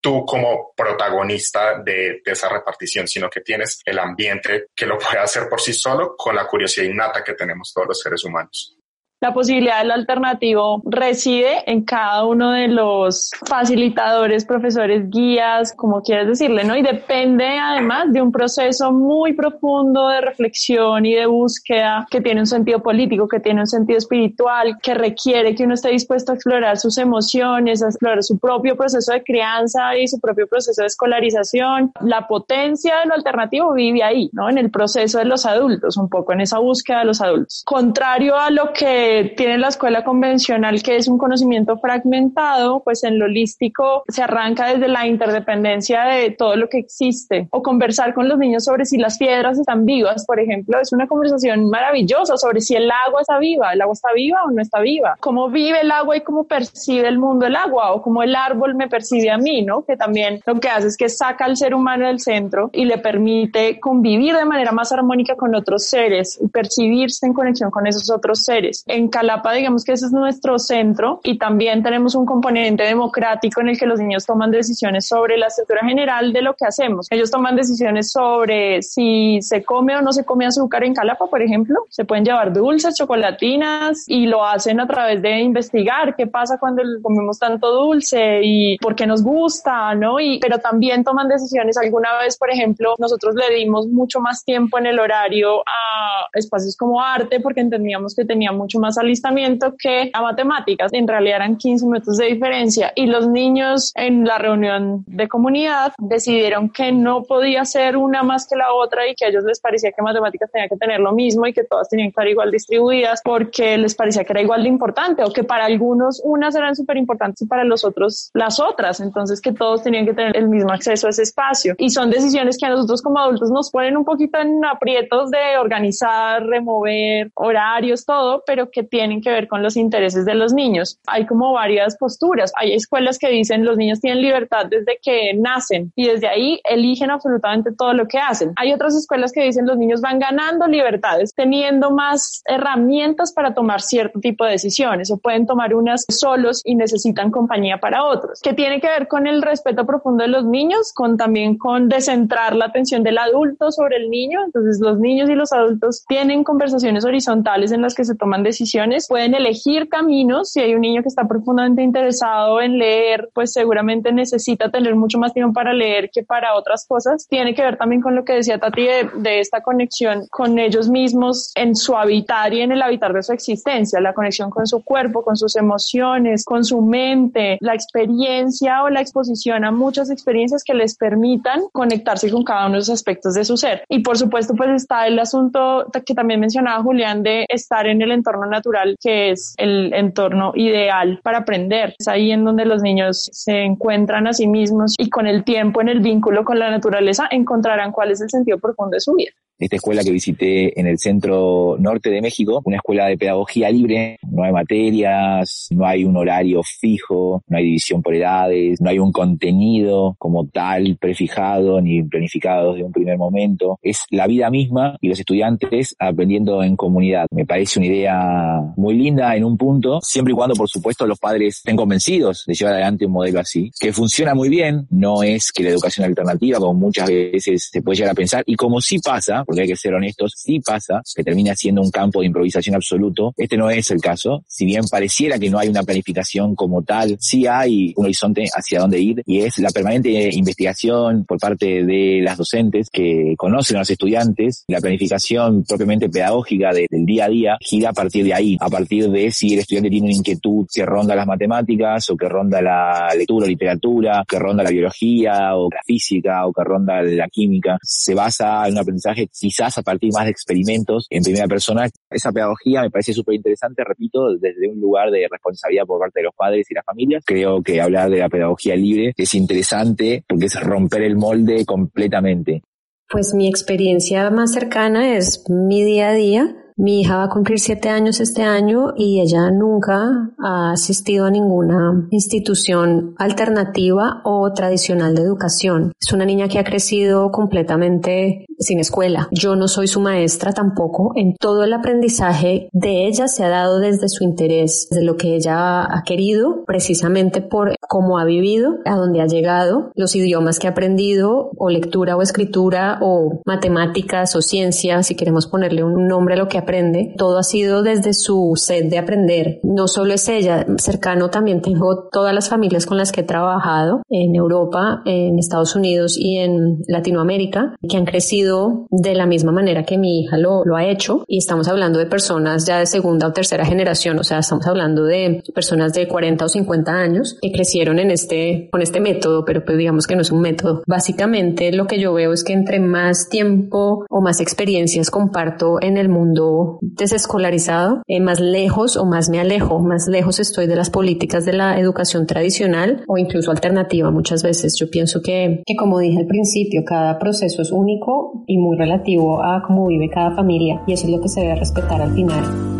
tú 0.00 0.24
como 0.24 0.72
protagonista 0.76 1.80
de, 1.82 2.20
de 2.24 2.32
esa 2.32 2.48
repartición, 2.48 3.06
sino 3.06 3.28
que 3.28 3.40
tienes 3.40 3.80
el 3.84 3.98
ambiente 3.98 4.66
que 4.74 4.86
lo 4.86 4.98
puede 4.98 5.18
hacer 5.18 5.48
por 5.48 5.60
sí 5.60 5.72
solo 5.72 6.16
con 6.16 6.34
la 6.34 6.46
curiosidad 6.46 6.86
innata 6.86 7.24
que 7.24 7.34
tenemos 7.34 7.72
todos 7.72 7.88
los 7.88 8.00
seres 8.00 8.24
humanos. 8.24 8.77
La 9.20 9.34
posibilidad 9.34 9.80
del 9.80 9.90
alternativo 9.90 10.80
reside 10.84 11.64
en 11.66 11.84
cada 11.84 12.24
uno 12.24 12.52
de 12.52 12.68
los 12.68 13.32
facilitadores, 13.48 14.44
profesores, 14.44 15.10
guías, 15.10 15.72
como 15.74 16.02
quieras 16.02 16.28
decirle, 16.28 16.62
¿no? 16.62 16.76
Y 16.76 16.82
depende 16.82 17.44
además 17.44 18.12
de 18.12 18.22
un 18.22 18.30
proceso 18.30 18.92
muy 18.92 19.32
profundo 19.32 20.06
de 20.06 20.20
reflexión 20.20 21.04
y 21.04 21.14
de 21.14 21.26
búsqueda 21.26 22.06
que 22.08 22.20
tiene 22.20 22.42
un 22.42 22.46
sentido 22.46 22.80
político, 22.80 23.26
que 23.26 23.40
tiene 23.40 23.62
un 23.62 23.66
sentido 23.66 23.98
espiritual, 23.98 24.78
que 24.80 24.94
requiere 24.94 25.52
que 25.56 25.64
uno 25.64 25.74
esté 25.74 25.88
dispuesto 25.88 26.30
a 26.30 26.36
explorar 26.36 26.78
sus 26.78 26.96
emociones, 26.96 27.82
a 27.82 27.86
explorar 27.86 28.22
su 28.22 28.38
propio 28.38 28.76
proceso 28.76 29.12
de 29.12 29.24
crianza 29.24 29.96
y 29.96 30.06
su 30.06 30.20
propio 30.20 30.46
proceso 30.46 30.82
de 30.82 30.86
escolarización. 30.86 31.90
La 32.02 32.28
potencia 32.28 33.00
de 33.00 33.06
lo 33.06 33.14
alternativo 33.14 33.72
vive 33.72 34.04
ahí, 34.04 34.30
¿no? 34.32 34.48
En 34.48 34.58
el 34.58 34.70
proceso 34.70 35.18
de 35.18 35.24
los 35.24 35.44
adultos, 35.44 35.96
un 35.96 36.08
poco 36.08 36.34
en 36.34 36.42
esa 36.42 36.60
búsqueda 36.60 37.00
de 37.00 37.06
los 37.06 37.20
adultos. 37.20 37.64
Contrario 37.66 38.36
a 38.36 38.50
lo 38.50 38.72
que 38.72 39.07
tiene 39.36 39.58
la 39.58 39.68
escuela 39.68 40.04
convencional, 40.04 40.82
que 40.82 40.96
es 40.96 41.08
un 41.08 41.18
conocimiento 41.18 41.78
fragmentado, 41.78 42.80
pues 42.80 43.04
en 43.04 43.18
lo 43.18 43.26
holístico 43.26 44.04
se 44.08 44.22
arranca 44.22 44.66
desde 44.66 44.88
la 44.88 45.06
interdependencia 45.06 46.04
de 46.04 46.30
todo 46.30 46.56
lo 46.56 46.68
que 46.68 46.78
existe. 46.78 47.48
O 47.50 47.62
conversar 47.62 48.14
con 48.14 48.28
los 48.28 48.38
niños 48.38 48.64
sobre 48.64 48.84
si 48.84 48.98
las 48.98 49.18
piedras 49.18 49.58
están 49.58 49.84
vivas, 49.84 50.24
por 50.26 50.40
ejemplo, 50.40 50.78
es 50.80 50.92
una 50.92 51.06
conversación 51.06 51.68
maravillosa 51.68 52.36
sobre 52.36 52.60
si 52.60 52.74
el 52.74 52.90
agua 52.90 53.20
está 53.20 53.38
viva, 53.38 53.72
el 53.72 53.80
agua 53.80 53.92
está 53.92 54.12
viva 54.14 54.44
o 54.44 54.50
no 54.50 54.62
está 54.62 54.80
viva, 54.80 55.16
cómo 55.20 55.48
vive 55.50 55.80
el 55.80 55.90
agua 55.90 56.16
y 56.16 56.20
cómo 56.20 56.44
percibe 56.44 57.08
el 57.08 57.18
mundo 57.18 57.46
el 57.46 57.56
agua 57.56 57.92
o 57.92 58.02
cómo 58.02 58.22
el 58.22 58.34
árbol 58.34 58.74
me 58.74 58.88
percibe 58.88 59.30
a 59.30 59.38
mí, 59.38 59.62
¿no? 59.62 59.84
Que 59.84 59.96
también 59.96 60.40
lo 60.46 60.60
que 60.60 60.68
hace 60.68 60.88
es 60.88 60.96
que 60.96 61.08
saca 61.08 61.44
al 61.44 61.56
ser 61.56 61.74
humano 61.74 62.06
del 62.06 62.20
centro 62.20 62.70
y 62.72 62.84
le 62.84 62.98
permite 62.98 63.80
convivir 63.80 64.36
de 64.36 64.44
manera 64.44 64.72
más 64.72 64.92
armónica 64.92 65.36
con 65.36 65.54
otros 65.54 65.86
seres 65.86 66.38
y 66.40 66.48
percibirse 66.48 67.26
en 67.26 67.32
conexión 67.32 67.70
con 67.70 67.86
esos 67.86 68.10
otros 68.10 68.44
seres 68.44 68.84
en 68.98 69.08
Calapa, 69.08 69.52
digamos 69.52 69.84
que 69.84 69.92
ese 69.92 70.06
es 70.06 70.12
nuestro 70.12 70.58
centro 70.58 71.20
y 71.22 71.38
también 71.38 71.82
tenemos 71.82 72.14
un 72.14 72.26
componente 72.26 72.82
democrático 72.82 73.60
en 73.60 73.70
el 73.70 73.78
que 73.78 73.86
los 73.86 74.00
niños 74.00 74.26
toman 74.26 74.50
decisiones 74.50 75.06
sobre 75.06 75.38
la 75.38 75.46
estructura 75.46 75.80
general 75.86 76.32
de 76.32 76.42
lo 76.42 76.54
que 76.54 76.66
hacemos. 76.66 77.06
Ellos 77.10 77.30
toman 77.30 77.56
decisiones 77.56 78.10
sobre 78.10 78.82
si 78.82 79.40
se 79.40 79.64
come 79.64 79.96
o 79.96 80.02
no 80.02 80.12
se 80.12 80.24
come 80.24 80.46
azúcar 80.46 80.84
en 80.84 80.94
Calapa, 80.94 81.26
por 81.26 81.42
ejemplo. 81.42 81.80
Se 81.88 82.04
pueden 82.04 82.24
llevar 82.24 82.52
dulces, 82.52 82.96
chocolatinas 82.96 84.04
y 84.06 84.26
lo 84.26 84.44
hacen 84.44 84.80
a 84.80 84.86
través 84.86 85.22
de 85.22 85.40
investigar 85.40 86.16
qué 86.16 86.26
pasa 86.26 86.58
cuando 86.58 86.82
comemos 87.02 87.38
tanto 87.38 87.72
dulce 87.72 88.40
y 88.42 88.76
por 88.78 88.94
qué 88.94 89.06
nos 89.06 89.22
gusta, 89.22 89.94
¿no? 89.94 90.20
Y, 90.20 90.38
pero 90.40 90.58
también 90.58 91.04
toman 91.04 91.28
decisiones. 91.28 91.76
Alguna 91.76 92.18
vez, 92.18 92.36
por 92.36 92.50
ejemplo, 92.50 92.94
nosotros 92.98 93.34
le 93.34 93.54
dimos 93.54 93.86
mucho 93.86 94.20
más 94.20 94.44
tiempo 94.44 94.78
en 94.78 94.86
el 94.86 94.98
horario 94.98 95.60
a 95.60 96.26
espacios 96.32 96.76
como 96.76 97.00
arte 97.00 97.40
porque 97.40 97.60
entendíamos 97.60 98.14
que 98.14 98.24
tenía 98.24 98.52
mucho 98.52 98.78
más 98.78 98.87
alistamiento 98.96 99.74
que 99.78 100.10
a 100.12 100.22
matemáticas. 100.22 100.92
En 100.92 101.06
realidad 101.06 101.36
eran 101.36 101.56
15 101.56 101.86
minutos 101.86 102.16
de 102.16 102.26
diferencia 102.26 102.92
y 102.94 103.06
los 103.06 103.28
niños 103.28 103.92
en 103.96 104.24
la 104.24 104.38
reunión 104.38 105.04
de 105.06 105.28
comunidad 105.28 105.92
decidieron 105.98 106.70
que 106.70 106.92
no 106.92 107.24
podía 107.24 107.64
ser 107.64 107.96
una 107.96 108.22
más 108.22 108.46
que 108.48 108.56
la 108.56 108.72
otra 108.72 109.08
y 109.08 109.14
que 109.14 109.26
a 109.26 109.28
ellos 109.28 109.44
les 109.44 109.60
parecía 109.60 109.92
que 109.92 110.02
matemáticas 110.02 110.50
tenía 110.50 110.68
que 110.68 110.76
tener 110.76 111.00
lo 111.00 111.12
mismo 111.12 111.46
y 111.46 111.52
que 111.52 111.64
todas 111.64 111.88
tenían 111.88 112.08
que 112.08 112.10
estar 112.10 112.28
igual 112.28 112.50
distribuidas 112.50 113.20
porque 113.24 113.76
les 113.76 113.94
parecía 113.94 114.24
que 114.24 114.32
era 114.32 114.42
igual 114.42 114.62
de 114.62 114.68
importante 114.68 115.24
o 115.24 115.32
que 115.32 115.44
para 115.44 115.66
algunos 115.66 116.20
unas 116.24 116.54
eran 116.54 116.76
súper 116.76 116.96
importantes 116.96 117.42
y 117.42 117.46
para 117.46 117.64
los 117.64 117.84
otros 117.84 118.30
las 118.34 118.60
otras. 118.60 119.00
Entonces 119.00 119.40
que 119.40 119.52
todos 119.52 119.82
tenían 119.82 120.06
que 120.06 120.14
tener 120.14 120.36
el 120.36 120.48
mismo 120.48 120.72
acceso 120.72 121.06
a 121.06 121.10
ese 121.10 121.22
espacio. 121.22 121.74
Y 121.78 121.90
son 121.90 122.10
decisiones 122.10 122.56
que 122.58 122.66
a 122.66 122.70
nosotros 122.70 123.02
como 123.02 123.18
adultos 123.18 123.50
nos 123.50 123.70
ponen 123.70 123.96
un 123.96 124.04
poquito 124.04 124.38
en 124.38 124.64
aprietos 124.64 125.30
de 125.30 125.58
organizar, 125.58 126.44
remover 126.44 127.30
horarios, 127.34 128.04
todo, 128.04 128.42
pero 128.46 128.70
que 128.70 128.77
que 128.78 128.84
tienen 128.84 129.20
que 129.20 129.30
ver 129.30 129.48
con 129.48 129.62
los 129.62 129.76
intereses 129.76 130.24
de 130.24 130.34
los 130.34 130.52
niños. 130.52 131.00
Hay 131.06 131.26
como 131.26 131.52
varias 131.52 131.96
posturas. 131.96 132.52
Hay 132.54 132.74
escuelas 132.74 133.18
que 133.18 133.28
dicen 133.28 133.64
los 133.64 133.76
niños 133.76 134.00
tienen 134.00 134.22
libertad 134.22 134.66
desde 134.70 134.98
que 135.02 135.34
nacen 135.34 135.92
y 135.96 136.06
desde 136.06 136.28
ahí 136.28 136.60
eligen 136.64 137.10
absolutamente 137.10 137.72
todo 137.72 137.92
lo 137.92 138.06
que 138.06 138.18
hacen. 138.18 138.52
Hay 138.56 138.72
otras 138.72 138.94
escuelas 138.94 139.32
que 139.32 139.42
dicen 139.42 139.66
los 139.66 139.76
niños 139.76 140.00
van 140.00 140.20
ganando 140.20 140.68
libertades, 140.68 141.34
teniendo 141.34 141.90
más 141.90 142.42
herramientas 142.46 143.32
para 143.32 143.52
tomar 143.52 143.80
cierto 143.80 144.20
tipo 144.20 144.44
de 144.44 144.52
decisiones 144.52 145.10
o 145.10 145.18
pueden 145.18 145.46
tomar 145.46 145.74
unas 145.74 146.04
solos 146.08 146.62
y 146.64 146.76
necesitan 146.76 147.32
compañía 147.32 147.78
para 147.78 148.04
otros, 148.04 148.40
que 148.40 148.54
tiene 148.54 148.80
que 148.80 148.86
ver 148.86 149.08
con 149.08 149.26
el 149.26 149.42
respeto 149.42 149.86
profundo 149.86 150.22
de 150.22 150.28
los 150.28 150.44
niños, 150.44 150.92
con 150.94 151.16
también 151.16 151.58
con 151.58 151.88
descentrar 151.88 152.54
la 152.54 152.66
atención 152.66 153.02
del 153.02 153.18
adulto 153.18 153.72
sobre 153.72 153.96
el 153.96 154.08
niño. 154.08 154.44
Entonces 154.44 154.78
los 154.80 155.00
niños 155.00 155.28
y 155.28 155.34
los 155.34 155.52
adultos 155.52 156.04
tienen 156.06 156.44
conversaciones 156.44 157.04
horizontales 157.04 157.72
en 157.72 157.82
las 157.82 157.94
que 157.94 158.04
se 158.04 158.14
toman 158.14 158.42
decisiones, 158.42 158.67
pueden 159.08 159.34
elegir 159.34 159.88
caminos. 159.88 160.50
Si 160.50 160.60
hay 160.60 160.74
un 160.74 160.80
niño 160.80 161.02
que 161.02 161.08
está 161.08 161.26
profundamente 161.26 161.82
interesado 161.82 162.60
en 162.60 162.78
leer, 162.78 163.30
pues 163.34 163.52
seguramente 163.52 164.12
necesita 164.12 164.70
tener 164.70 164.94
mucho 164.94 165.18
más 165.18 165.32
tiempo 165.32 165.52
para 165.52 165.72
leer 165.72 166.10
que 166.12 166.22
para 166.22 166.54
otras 166.54 166.86
cosas. 166.86 167.26
Tiene 167.28 167.54
que 167.54 167.62
ver 167.62 167.76
también 167.76 168.00
con 168.00 168.14
lo 168.14 168.24
que 168.24 168.34
decía 168.34 168.58
Tati 168.58 168.82
de, 168.82 169.10
de 169.16 169.40
esta 169.40 169.62
conexión 169.62 170.26
con 170.30 170.58
ellos 170.58 170.88
mismos 170.88 171.50
en 171.54 171.74
su 171.74 171.96
habitar 171.96 172.52
y 172.52 172.60
en 172.60 172.72
el 172.72 172.82
habitar 172.82 173.12
de 173.12 173.22
su 173.22 173.32
existencia, 173.32 174.00
la 174.00 174.12
conexión 174.12 174.50
con 174.50 174.66
su 174.66 174.82
cuerpo, 174.82 175.22
con 175.22 175.36
sus 175.36 175.56
emociones, 175.56 176.44
con 176.44 176.64
su 176.64 176.80
mente, 176.82 177.58
la 177.60 177.74
experiencia 177.74 178.82
o 178.82 178.90
la 178.90 179.00
exposición 179.00 179.64
a 179.64 179.70
muchas 179.70 180.10
experiencias 180.10 180.64
que 180.64 180.74
les 180.74 180.96
permitan 180.96 181.62
conectarse 181.72 182.30
con 182.30 182.44
cada 182.44 182.66
uno 182.66 182.74
de 182.74 182.80
esos 182.80 182.94
aspectos 182.94 183.34
de 183.34 183.44
su 183.44 183.56
ser. 183.56 183.84
Y 183.88 184.00
por 184.00 184.18
supuesto, 184.18 184.54
pues 184.54 184.70
está 184.70 185.06
el 185.06 185.18
asunto 185.18 185.86
que 186.04 186.14
también 186.14 186.40
mencionaba 186.40 186.82
Julián 186.82 187.22
de 187.22 187.46
estar 187.48 187.86
en 187.86 188.02
el 188.02 188.12
entorno 188.12 188.46
natural, 188.46 188.57
que 189.00 189.30
es 189.30 189.54
el 189.58 189.92
entorno 189.94 190.52
ideal 190.54 191.20
para 191.22 191.38
aprender. 191.38 191.94
Es 191.98 192.08
ahí 192.08 192.30
en 192.32 192.44
donde 192.44 192.64
los 192.64 192.82
niños 192.82 193.28
se 193.32 193.62
encuentran 193.62 194.26
a 194.26 194.32
sí 194.32 194.46
mismos 194.46 194.94
y 194.98 195.10
con 195.10 195.26
el 195.26 195.44
tiempo 195.44 195.80
en 195.80 195.88
el 195.88 196.00
vínculo 196.00 196.44
con 196.44 196.58
la 196.58 196.70
naturaleza 196.70 197.28
encontrarán 197.30 197.92
cuál 197.92 198.10
es 198.10 198.20
el 198.20 198.30
sentido 198.30 198.58
profundo 198.58 198.94
de 198.94 199.00
su 199.00 199.14
vida 199.14 199.32
esta 199.58 199.76
escuela 199.76 200.02
que 200.02 200.10
visité 200.10 200.78
en 200.78 200.86
el 200.86 200.98
centro 200.98 201.76
norte 201.78 202.10
de 202.10 202.20
México, 202.20 202.62
una 202.64 202.76
escuela 202.76 203.06
de 203.06 203.18
pedagogía 203.18 203.70
libre, 203.70 204.18
no 204.30 204.44
hay 204.44 204.52
materias, 204.52 205.68
no 205.70 205.86
hay 205.86 206.04
un 206.04 206.16
horario 206.16 206.62
fijo, 206.62 207.42
no 207.48 207.58
hay 207.58 207.64
división 207.64 208.02
por 208.02 208.14
edades, 208.14 208.80
no 208.80 208.90
hay 208.90 208.98
un 208.98 209.12
contenido 209.12 210.14
como 210.18 210.46
tal 210.46 210.96
prefijado 211.00 211.80
ni 211.80 212.02
planificado 212.02 212.72
desde 212.72 212.84
un 212.84 212.92
primer 212.92 213.18
momento. 213.18 213.78
Es 213.82 214.04
la 214.10 214.26
vida 214.26 214.50
misma 214.50 214.96
y 215.00 215.08
los 215.08 215.18
estudiantes 215.18 215.94
aprendiendo 215.98 216.62
en 216.62 216.76
comunidad. 216.76 217.26
Me 217.30 217.46
parece 217.46 217.78
una 217.78 217.88
idea 217.88 218.60
muy 218.76 218.94
linda 218.96 219.34
en 219.36 219.44
un 219.44 219.56
punto, 219.56 220.00
siempre 220.02 220.32
y 220.32 220.36
cuando, 220.36 220.54
por 220.54 220.68
supuesto, 220.68 221.06
los 221.06 221.18
padres 221.18 221.58
estén 221.58 221.76
convencidos 221.76 222.44
de 222.46 222.54
llevar 222.54 222.74
adelante 222.74 223.06
un 223.06 223.12
modelo 223.12 223.40
así, 223.40 223.70
que 223.78 223.92
funciona 223.92 224.34
muy 224.34 224.48
bien, 224.48 224.86
no 224.90 225.22
es 225.22 225.52
que 225.52 225.64
la 225.64 225.70
educación 225.70 226.06
alternativa, 226.06 226.58
como 226.58 226.74
muchas 226.74 227.08
veces 227.08 227.68
se 227.70 227.82
puede 227.82 227.96
llegar 227.96 228.12
a 228.12 228.14
pensar, 228.14 228.42
y 228.46 228.54
como 228.54 228.80
sí 228.80 228.98
pasa, 228.98 229.44
porque 229.48 229.62
hay 229.62 229.68
que 229.68 229.76
ser 229.76 229.94
honestos, 229.94 230.34
sí 230.36 230.60
pasa 230.60 231.00
que 231.16 231.24
termina 231.24 231.56
siendo 231.56 231.80
un 231.80 231.90
campo 231.90 232.20
de 232.20 232.26
improvisación 232.26 232.76
absoluto. 232.76 233.32
Este 233.34 233.56
no 233.56 233.70
es 233.70 233.90
el 233.90 233.98
caso. 233.98 234.44
Si 234.46 234.66
bien 234.66 234.84
pareciera 234.90 235.38
que 235.38 235.48
no 235.48 235.58
hay 235.58 235.68
una 235.68 235.84
planificación 235.84 236.54
como 236.54 236.82
tal, 236.82 237.16
sí 237.18 237.46
hay 237.46 237.94
un 237.96 238.04
horizonte 238.04 238.44
hacia 238.54 238.80
dónde 238.80 239.00
ir 239.00 239.22
y 239.24 239.40
es 239.40 239.56
la 239.58 239.70
permanente 239.70 240.28
investigación 240.34 241.24
por 241.24 241.38
parte 241.38 241.82
de 241.82 242.20
las 242.22 242.36
docentes 242.36 242.90
que 242.92 243.36
conocen 243.38 243.76
a 243.76 243.80
los 243.80 243.90
estudiantes, 243.90 244.66
la 244.68 244.82
planificación 244.82 245.64
propiamente 245.64 246.10
pedagógica 246.10 246.70
del 246.74 247.06
día 247.06 247.24
a 247.24 247.28
día 247.30 247.58
gira 247.58 247.88
a 247.88 247.94
partir 247.94 248.26
de 248.26 248.34
ahí, 248.34 248.58
a 248.60 248.68
partir 248.68 249.08
de 249.08 249.30
si 249.30 249.54
el 249.54 249.60
estudiante 249.60 249.88
tiene 249.88 250.08
una 250.08 250.16
inquietud 250.16 250.66
que 250.70 250.84
ronda 250.84 251.16
las 251.16 251.26
matemáticas 251.26 252.10
o 252.10 252.18
que 252.18 252.28
ronda 252.28 252.60
la 252.60 253.08
lectura 253.16 253.46
o 253.46 253.48
literatura, 253.48 254.26
que 254.28 254.38
ronda 254.38 254.62
la 254.62 254.70
biología 254.70 255.56
o 255.56 255.70
la 255.70 255.80
física 255.86 256.46
o 256.46 256.52
que 256.52 256.64
ronda 256.64 257.00
la 257.02 257.28
química. 257.28 257.78
Se 257.82 258.14
basa 258.14 258.68
en 258.68 258.74
un 258.74 258.80
aprendizaje 258.80 259.26
quizás 259.38 259.78
a 259.78 259.82
partir 259.82 260.12
más 260.12 260.24
de 260.24 260.30
experimentos 260.30 261.06
en 261.10 261.22
primera 261.22 261.46
persona. 261.46 261.88
Esa 262.10 262.32
pedagogía 262.32 262.82
me 262.82 262.90
parece 262.90 263.12
súper 263.12 263.36
interesante, 263.36 263.82
repito, 263.84 264.34
desde 264.38 264.68
un 264.68 264.80
lugar 264.80 265.10
de 265.10 265.26
responsabilidad 265.30 265.86
por 265.86 266.00
parte 266.00 266.20
de 266.20 266.24
los 266.24 266.34
padres 266.34 266.66
y 266.70 266.74
las 266.74 266.84
familias. 266.84 267.22
Creo 267.26 267.62
que 267.62 267.80
hablar 267.80 268.10
de 268.10 268.18
la 268.18 268.28
pedagogía 268.28 268.76
libre 268.76 269.12
es 269.16 269.34
interesante 269.34 270.24
porque 270.28 270.46
es 270.46 270.60
romper 270.60 271.02
el 271.02 271.16
molde 271.16 271.64
completamente. 271.64 272.62
Pues 273.10 273.32
mi 273.34 273.48
experiencia 273.48 274.30
más 274.30 274.52
cercana 274.52 275.16
es 275.16 275.44
mi 275.48 275.82
día 275.82 276.10
a 276.10 276.14
día 276.14 276.56
mi 276.78 277.00
hija 277.00 277.16
va 277.16 277.24
a 277.24 277.28
cumplir 277.28 277.58
siete 277.58 277.88
años 277.88 278.20
este 278.20 278.44
año 278.44 278.94
y 278.96 279.20
ella 279.20 279.50
nunca 279.50 280.32
ha 280.38 280.70
asistido 280.70 281.26
a 281.26 281.30
ninguna 281.30 282.06
institución 282.10 283.14
alternativa 283.18 284.22
o 284.24 284.52
tradicional 284.52 285.16
de 285.16 285.22
educación. 285.22 285.92
Es 286.00 286.12
una 286.12 286.24
niña 286.24 286.46
que 286.46 286.60
ha 286.60 286.64
crecido 286.64 287.32
completamente 287.32 288.46
sin 288.58 288.78
escuela. 288.78 289.28
Yo 289.32 289.56
no 289.56 289.66
soy 289.66 289.88
su 289.88 290.00
maestra 290.00 290.52
tampoco. 290.52 291.12
En 291.16 291.34
todo 291.34 291.64
el 291.64 291.72
aprendizaje 291.72 292.68
de 292.72 293.06
ella 293.06 293.26
se 293.26 293.44
ha 293.44 293.48
dado 293.48 293.80
desde 293.80 294.08
su 294.08 294.22
interés, 294.22 294.88
de 294.90 295.02
lo 295.02 295.16
que 295.16 295.34
ella 295.34 295.82
ha 295.82 296.02
querido, 296.04 296.64
precisamente 296.64 297.40
por 297.40 297.74
cómo 297.88 298.18
ha 298.18 298.24
vivido, 298.24 298.76
a 298.84 298.96
dónde 298.96 299.20
ha 299.20 299.26
llegado, 299.26 299.90
los 299.96 300.14
idiomas 300.14 300.58
que 300.58 300.68
ha 300.68 300.70
aprendido, 300.70 301.50
o 301.56 301.70
lectura 301.70 302.16
o 302.16 302.22
escritura, 302.22 302.98
o 303.02 303.40
matemáticas 303.44 304.36
o 304.36 304.42
ciencia, 304.42 305.02
si 305.02 305.16
queremos 305.16 305.48
ponerle 305.48 305.82
un 305.82 306.06
nombre 306.06 306.34
a 306.34 306.38
lo 306.38 306.48
que 306.48 306.58
ha 306.58 306.67
aprende, 306.68 307.14
todo 307.16 307.38
ha 307.38 307.42
sido 307.42 307.82
desde 307.82 308.12
su 308.12 308.52
sed 308.56 308.90
de 308.90 308.98
aprender. 308.98 309.58
No 309.62 309.88
solo 309.88 310.12
es 310.12 310.28
ella, 310.28 310.66
cercano 310.76 311.30
también 311.30 311.62
tengo 311.62 312.08
todas 312.12 312.34
las 312.34 312.50
familias 312.50 312.84
con 312.84 312.98
las 312.98 313.10
que 313.10 313.22
he 313.22 313.24
trabajado 313.24 314.02
en 314.10 314.34
Europa, 314.34 315.00
en 315.06 315.38
Estados 315.38 315.74
Unidos 315.74 316.16
y 316.18 316.36
en 316.36 316.82
Latinoamérica, 316.86 317.74
que 317.88 317.96
han 317.96 318.04
crecido 318.04 318.86
de 318.90 319.14
la 319.14 319.24
misma 319.24 319.50
manera 319.50 319.84
que 319.84 319.96
mi 319.96 320.20
hija 320.20 320.36
lo, 320.36 320.62
lo 320.66 320.76
ha 320.76 320.84
hecho. 320.84 321.24
Y 321.26 321.38
estamos 321.38 321.68
hablando 321.68 321.98
de 321.98 322.04
personas 322.04 322.66
ya 322.66 322.78
de 322.78 322.86
segunda 322.86 323.28
o 323.28 323.32
tercera 323.32 323.64
generación, 323.64 324.18
o 324.18 324.24
sea, 324.24 324.40
estamos 324.40 324.66
hablando 324.66 325.04
de 325.04 325.42
personas 325.54 325.94
de 325.94 326.06
40 326.06 326.44
o 326.44 326.48
50 326.50 326.92
años 326.92 327.38
que 327.40 327.50
crecieron 327.50 327.98
en 327.98 328.10
este, 328.10 328.68
con 328.70 328.82
este 328.82 329.00
método, 329.00 329.46
pero 329.46 329.64
pues 329.64 329.78
digamos 329.78 330.06
que 330.06 330.16
no 330.16 330.22
es 330.22 330.30
un 330.30 330.42
método. 330.42 330.82
Básicamente 330.86 331.72
lo 331.72 331.86
que 331.86 331.98
yo 331.98 332.12
veo 332.12 332.34
es 332.34 332.44
que 332.44 332.52
entre 332.52 332.78
más 332.78 333.30
tiempo 333.30 334.04
o 334.10 334.20
más 334.20 334.40
experiencias 334.40 335.10
comparto 335.10 335.78
en 335.80 335.96
el 335.96 336.10
mundo 336.10 336.57
desescolarizado, 336.80 338.02
eh, 338.06 338.20
más 338.20 338.40
lejos 338.40 338.96
o 338.96 339.04
más 339.04 339.28
me 339.28 339.40
alejo, 339.40 339.80
más 339.80 340.08
lejos 340.08 340.40
estoy 340.40 340.66
de 340.66 340.76
las 340.76 340.90
políticas 340.90 341.44
de 341.44 341.52
la 341.52 341.78
educación 341.78 342.26
tradicional 342.26 343.04
o 343.06 343.18
incluso 343.18 343.50
alternativa 343.50 344.10
muchas 344.10 344.42
veces. 344.42 344.76
Yo 344.78 344.90
pienso 344.90 345.20
que, 345.22 345.62
que 345.66 345.76
como 345.76 345.98
dije 345.98 346.18
al 346.18 346.26
principio, 346.26 346.82
cada 346.84 347.18
proceso 347.18 347.62
es 347.62 347.72
único 347.72 348.44
y 348.46 348.58
muy 348.58 348.76
relativo 348.76 349.42
a 349.42 349.62
cómo 349.66 349.86
vive 349.86 350.08
cada 350.08 350.34
familia 350.34 350.82
y 350.86 350.92
eso 350.92 351.06
es 351.06 351.12
lo 351.12 351.20
que 351.20 351.28
se 351.28 351.40
debe 351.40 351.56
respetar 351.56 352.00
al 352.00 352.12
final. 352.12 352.77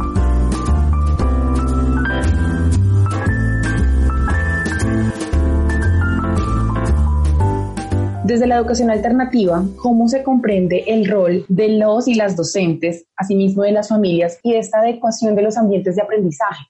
Desde 8.28 8.46
la 8.46 8.56
educación 8.56 8.90
alternativa, 8.90 9.64
¿cómo 9.76 10.06
se 10.06 10.22
comprende 10.22 10.84
el 10.86 11.08
rol 11.08 11.46
de 11.48 11.70
los 11.70 12.06
y 12.08 12.14
las 12.14 12.36
docentes, 12.36 13.06
asimismo 13.16 13.62
de 13.62 13.72
las 13.72 13.88
familias 13.88 14.38
y 14.42 14.52
esta 14.52 14.80
adecuación 14.80 15.34
de 15.34 15.40
los 15.40 15.56
ambientes 15.56 15.96
de 15.96 16.02
aprendizaje? 16.02 16.66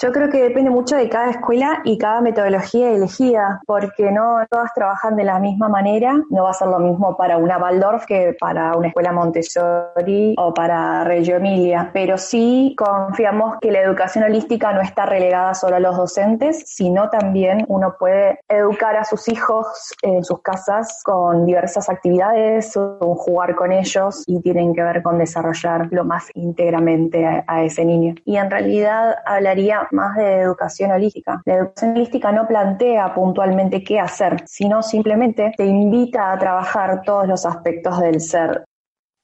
Yo 0.00 0.12
creo 0.12 0.30
que 0.30 0.40
depende 0.40 0.70
mucho 0.70 0.94
de 0.94 1.08
cada 1.08 1.30
escuela 1.30 1.80
y 1.82 1.98
cada 1.98 2.20
metodología 2.20 2.92
elegida, 2.92 3.60
porque 3.66 4.12
no 4.12 4.46
todas 4.48 4.72
trabajan 4.72 5.16
de 5.16 5.24
la 5.24 5.40
misma 5.40 5.68
manera. 5.68 6.14
No 6.30 6.44
va 6.44 6.50
a 6.50 6.54
ser 6.54 6.68
lo 6.68 6.78
mismo 6.78 7.16
para 7.16 7.36
una 7.36 7.58
Waldorf 7.58 8.06
que 8.06 8.36
para 8.38 8.76
una 8.76 8.88
escuela 8.88 9.10
Montessori 9.10 10.36
o 10.38 10.54
para 10.54 11.02
Reggio 11.02 11.38
Emilia, 11.38 11.90
pero 11.92 12.16
sí 12.16 12.76
confiamos 12.78 13.56
que 13.60 13.72
la 13.72 13.80
educación 13.80 14.22
holística 14.22 14.72
no 14.72 14.82
está 14.82 15.04
relegada 15.04 15.54
solo 15.54 15.74
a 15.74 15.80
los 15.80 15.96
docentes, 15.96 16.62
sino 16.66 17.10
también 17.10 17.64
uno 17.66 17.96
puede 17.98 18.38
educar 18.48 18.96
a 18.96 19.02
sus 19.02 19.26
hijos 19.28 19.66
en 20.02 20.22
sus 20.22 20.42
casas 20.42 21.02
con 21.02 21.44
diversas 21.44 21.88
actividades, 21.88 22.76
o 22.76 23.16
jugar 23.16 23.56
con 23.56 23.72
ellos 23.72 24.22
y 24.28 24.40
tienen 24.42 24.72
que 24.74 24.82
ver 24.84 25.02
con 25.02 25.18
desarrollar 25.18 25.88
lo 25.90 26.04
más 26.04 26.28
íntegramente 26.34 27.26
a, 27.26 27.42
a 27.48 27.64
ese 27.64 27.84
niño. 27.84 28.14
Y 28.24 28.36
en 28.36 28.48
realidad 28.48 29.16
hablaría 29.26 29.87
más 29.92 30.16
de 30.16 30.40
educación 30.40 30.90
holística. 30.92 31.42
La 31.44 31.54
educación 31.54 31.92
holística 31.92 32.32
no 32.32 32.46
plantea 32.46 33.14
puntualmente 33.14 33.82
qué 33.82 34.00
hacer, 34.00 34.42
sino 34.46 34.82
simplemente 34.82 35.52
te 35.56 35.66
invita 35.66 36.32
a 36.32 36.38
trabajar 36.38 37.02
todos 37.02 37.26
los 37.26 37.46
aspectos 37.46 37.98
del 38.00 38.20
ser. 38.20 38.67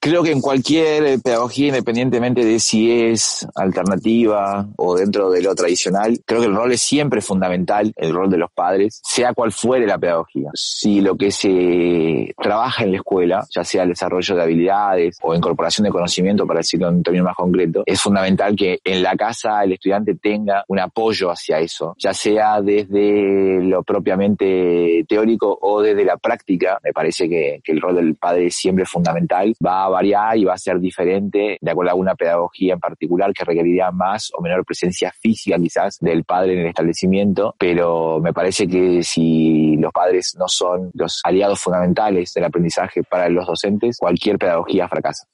Creo 0.04 0.22
que 0.22 0.32
en 0.32 0.42
cualquier 0.42 1.18
pedagogía, 1.22 1.68
independientemente 1.68 2.44
de 2.44 2.60
si 2.60 2.92
es 2.92 3.48
alternativa 3.54 4.68
o 4.76 4.94
dentro 4.94 5.30
de 5.30 5.40
lo 5.40 5.54
tradicional, 5.54 6.20
creo 6.26 6.42
que 6.42 6.46
el 6.46 6.54
rol 6.54 6.72
es 6.72 6.82
siempre 6.82 7.22
fundamental, 7.22 7.90
el 7.96 8.12
rol 8.12 8.28
de 8.28 8.36
los 8.36 8.50
padres, 8.52 9.00
sea 9.02 9.32
cual 9.32 9.50
fuere 9.50 9.86
la 9.86 9.96
pedagogía. 9.96 10.50
Si 10.52 11.00
lo 11.00 11.16
que 11.16 11.30
se 11.30 12.34
trabaja 12.36 12.84
en 12.84 12.90
la 12.90 12.98
escuela, 12.98 13.46
ya 13.48 13.64
sea 13.64 13.84
el 13.84 13.88
desarrollo 13.88 14.36
de 14.36 14.42
habilidades 14.42 15.16
o 15.22 15.34
incorporación 15.34 15.86
de 15.86 15.90
conocimiento, 15.90 16.46
para 16.46 16.58
decirlo 16.58 16.88
en 16.88 16.96
un 16.96 17.02
término 17.02 17.24
más 17.24 17.36
concreto, 17.36 17.82
es 17.86 17.98
fundamental 17.98 18.54
que 18.54 18.80
en 18.84 19.02
la 19.02 19.16
casa 19.16 19.64
el 19.64 19.72
estudiante 19.72 20.16
tenga 20.16 20.64
un 20.68 20.80
apoyo 20.80 21.30
hacia 21.30 21.60
eso, 21.60 21.96
ya 21.98 22.12
sea 22.12 22.60
desde 22.60 23.62
lo 23.62 23.82
propiamente 23.82 25.02
teórico 25.08 25.58
o 25.62 25.80
desde 25.80 26.04
la 26.04 26.18
práctica. 26.18 26.78
Me 26.84 26.92
parece 26.92 27.26
que, 27.26 27.62
que 27.64 27.72
el 27.72 27.80
rol 27.80 27.96
del 27.96 28.16
padre 28.16 28.48
es 28.48 28.54
siempre 28.54 28.84
fundamental. 28.84 29.54
Va 29.64 29.84
a 29.84 29.93
variar 29.94 30.36
y 30.36 30.44
va 30.44 30.54
a 30.54 30.58
ser 30.58 30.78
diferente 30.78 31.58
de 31.60 31.70
acuerdo 31.70 31.92
a 31.92 31.94
una 31.94 32.14
pedagogía 32.14 32.74
en 32.74 32.80
particular 32.80 33.32
que 33.32 33.44
requeriría 33.44 33.90
más 33.90 34.30
o 34.36 34.42
menor 34.42 34.64
presencia 34.64 35.12
física 35.20 35.56
quizás 35.58 35.98
del 36.00 36.24
padre 36.24 36.54
en 36.54 36.60
el 36.60 36.66
establecimiento, 36.66 37.54
pero 37.58 38.20
me 38.20 38.32
parece 38.32 38.66
que 38.66 39.02
si 39.02 39.76
los 39.76 39.92
padres 39.92 40.34
no 40.38 40.48
son 40.48 40.90
los 40.94 41.20
aliados 41.24 41.60
fundamentales 41.60 42.32
del 42.34 42.44
aprendizaje 42.44 43.02
para 43.02 43.28
los 43.28 43.46
docentes, 43.46 43.96
cualquier 43.98 44.38
pedagogía 44.38 44.88
fracasa. 44.88 45.26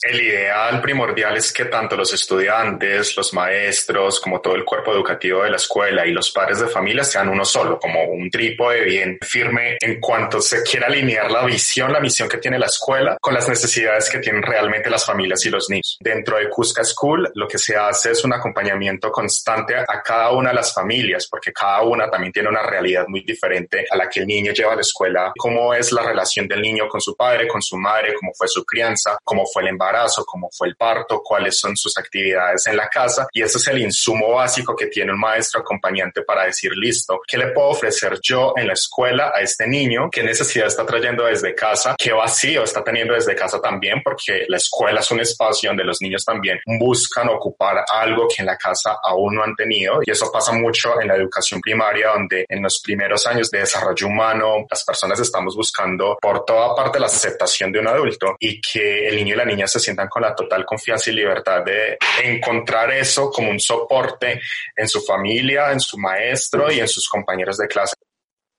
El 0.00 0.20
ideal 0.20 0.80
primordial 0.80 1.36
es 1.36 1.52
que 1.52 1.64
tanto 1.64 1.96
los 1.96 2.12
estudiantes, 2.12 3.16
los 3.16 3.34
maestros, 3.34 4.20
como 4.20 4.40
todo 4.40 4.54
el 4.54 4.64
cuerpo 4.64 4.92
educativo 4.92 5.42
de 5.42 5.50
la 5.50 5.56
escuela 5.56 6.06
y 6.06 6.12
los 6.12 6.30
padres 6.30 6.60
de 6.60 6.68
familia 6.68 7.02
sean 7.02 7.28
uno 7.28 7.44
solo, 7.44 7.80
como 7.80 8.04
un 8.04 8.30
trípode 8.30 8.84
bien 8.84 9.18
firme 9.20 9.76
en 9.80 9.98
cuanto 9.98 10.40
se 10.40 10.62
quiera 10.62 10.86
alinear 10.86 11.28
la 11.32 11.44
visión, 11.44 11.92
la 11.92 11.98
misión 11.98 12.28
que 12.28 12.38
tiene 12.38 12.60
la 12.60 12.66
escuela 12.66 13.16
con 13.20 13.34
las 13.34 13.48
necesidades 13.48 14.08
que 14.08 14.20
tienen 14.20 14.40
realmente 14.40 14.88
las 14.88 15.04
familias 15.04 15.44
y 15.46 15.50
los 15.50 15.68
niños. 15.68 15.98
Dentro 15.98 16.38
de 16.38 16.48
Cusca 16.48 16.84
School, 16.84 17.32
lo 17.34 17.48
que 17.48 17.58
se 17.58 17.74
hace 17.76 18.12
es 18.12 18.24
un 18.24 18.32
acompañamiento 18.32 19.10
constante 19.10 19.74
a 19.78 20.00
cada 20.00 20.30
una 20.30 20.50
de 20.50 20.56
las 20.56 20.72
familias, 20.72 21.26
porque 21.28 21.52
cada 21.52 21.82
una 21.82 22.08
también 22.08 22.32
tiene 22.32 22.48
una 22.48 22.62
realidad 22.62 23.06
muy 23.08 23.22
diferente 23.22 23.84
a 23.90 23.96
la 23.96 24.08
que 24.08 24.20
el 24.20 24.28
niño 24.28 24.52
lleva 24.52 24.74
a 24.74 24.76
la 24.76 24.82
escuela, 24.82 25.32
cómo 25.36 25.74
es 25.74 25.90
la 25.90 26.04
relación 26.04 26.46
del 26.46 26.62
niño 26.62 26.86
con 26.86 27.00
su 27.00 27.16
padre, 27.16 27.48
con 27.48 27.60
su 27.60 27.76
madre, 27.76 28.14
cómo 28.14 28.30
fue 28.32 28.46
su 28.46 28.64
crianza, 28.64 29.18
cómo 29.24 29.44
fue 29.44 29.62
el 29.62 29.70
embarazo 29.70 29.87
embarazo, 29.88 30.24
cómo 30.24 30.48
fue 30.52 30.68
el 30.68 30.76
parto, 30.76 31.22
cuáles 31.22 31.58
son 31.58 31.76
sus 31.76 31.96
actividades 31.96 32.66
en 32.66 32.76
la 32.76 32.88
casa. 32.88 33.28
Y 33.32 33.42
ese 33.42 33.58
es 33.58 33.68
el 33.68 33.78
insumo 33.78 34.34
básico 34.34 34.76
que 34.76 34.86
tiene 34.86 35.12
un 35.12 35.20
maestro 35.20 35.60
acompañante 35.60 36.22
para 36.22 36.44
decir, 36.44 36.72
listo, 36.76 37.20
¿qué 37.26 37.38
le 37.38 37.48
puedo 37.48 37.68
ofrecer 37.68 38.18
yo 38.22 38.52
en 38.56 38.66
la 38.66 38.74
escuela 38.74 39.32
a 39.34 39.40
este 39.40 39.66
niño? 39.66 40.08
¿Qué 40.10 40.22
necesidad 40.22 40.66
está 40.66 40.84
trayendo 40.84 41.24
desde 41.24 41.54
casa? 41.54 41.94
¿Qué 41.98 42.12
vacío 42.12 42.64
está 42.64 42.84
teniendo 42.84 43.14
desde 43.14 43.34
casa 43.34 43.60
también? 43.60 44.02
Porque 44.04 44.44
la 44.48 44.58
escuela 44.58 45.00
es 45.00 45.10
un 45.10 45.20
espacio 45.20 45.70
donde 45.70 45.84
los 45.84 46.00
niños 46.00 46.24
también 46.24 46.58
buscan 46.66 47.28
ocupar 47.28 47.84
algo 47.90 48.28
que 48.28 48.42
en 48.42 48.46
la 48.46 48.56
casa 48.56 48.98
aún 49.02 49.36
no 49.36 49.42
han 49.42 49.54
tenido. 49.54 50.00
Y 50.04 50.10
eso 50.10 50.30
pasa 50.30 50.52
mucho 50.52 51.00
en 51.00 51.08
la 51.08 51.16
educación 51.16 51.60
primaria, 51.60 52.08
donde 52.08 52.44
en 52.48 52.62
los 52.62 52.80
primeros 52.80 53.26
años 53.26 53.50
de 53.50 53.60
desarrollo 53.60 54.06
humano, 54.06 54.66
las 54.70 54.84
personas 54.84 55.18
estamos 55.20 55.56
buscando 55.56 56.18
por 56.20 56.44
toda 56.44 56.74
parte 56.74 57.00
la 57.00 57.06
aceptación 57.06 57.72
de 57.72 57.80
un 57.80 57.88
adulto 57.88 58.36
y 58.38 58.60
que 58.60 59.08
el 59.08 59.16
niño 59.16 59.34
y 59.34 59.38
la 59.38 59.44
niña 59.44 59.66
se 59.66 59.77
sientan 59.78 60.08
con 60.08 60.22
la 60.22 60.34
total 60.34 60.64
confianza 60.64 61.10
y 61.10 61.14
libertad 61.14 61.64
de 61.64 61.98
encontrar 62.22 62.90
eso 62.92 63.30
como 63.30 63.50
un 63.50 63.60
soporte 63.60 64.40
en 64.74 64.88
su 64.88 65.00
familia, 65.00 65.72
en 65.72 65.80
su 65.80 65.98
maestro 65.98 66.70
y 66.70 66.80
en 66.80 66.88
sus 66.88 67.08
compañeros 67.08 67.56
de 67.58 67.68
clase 67.68 67.94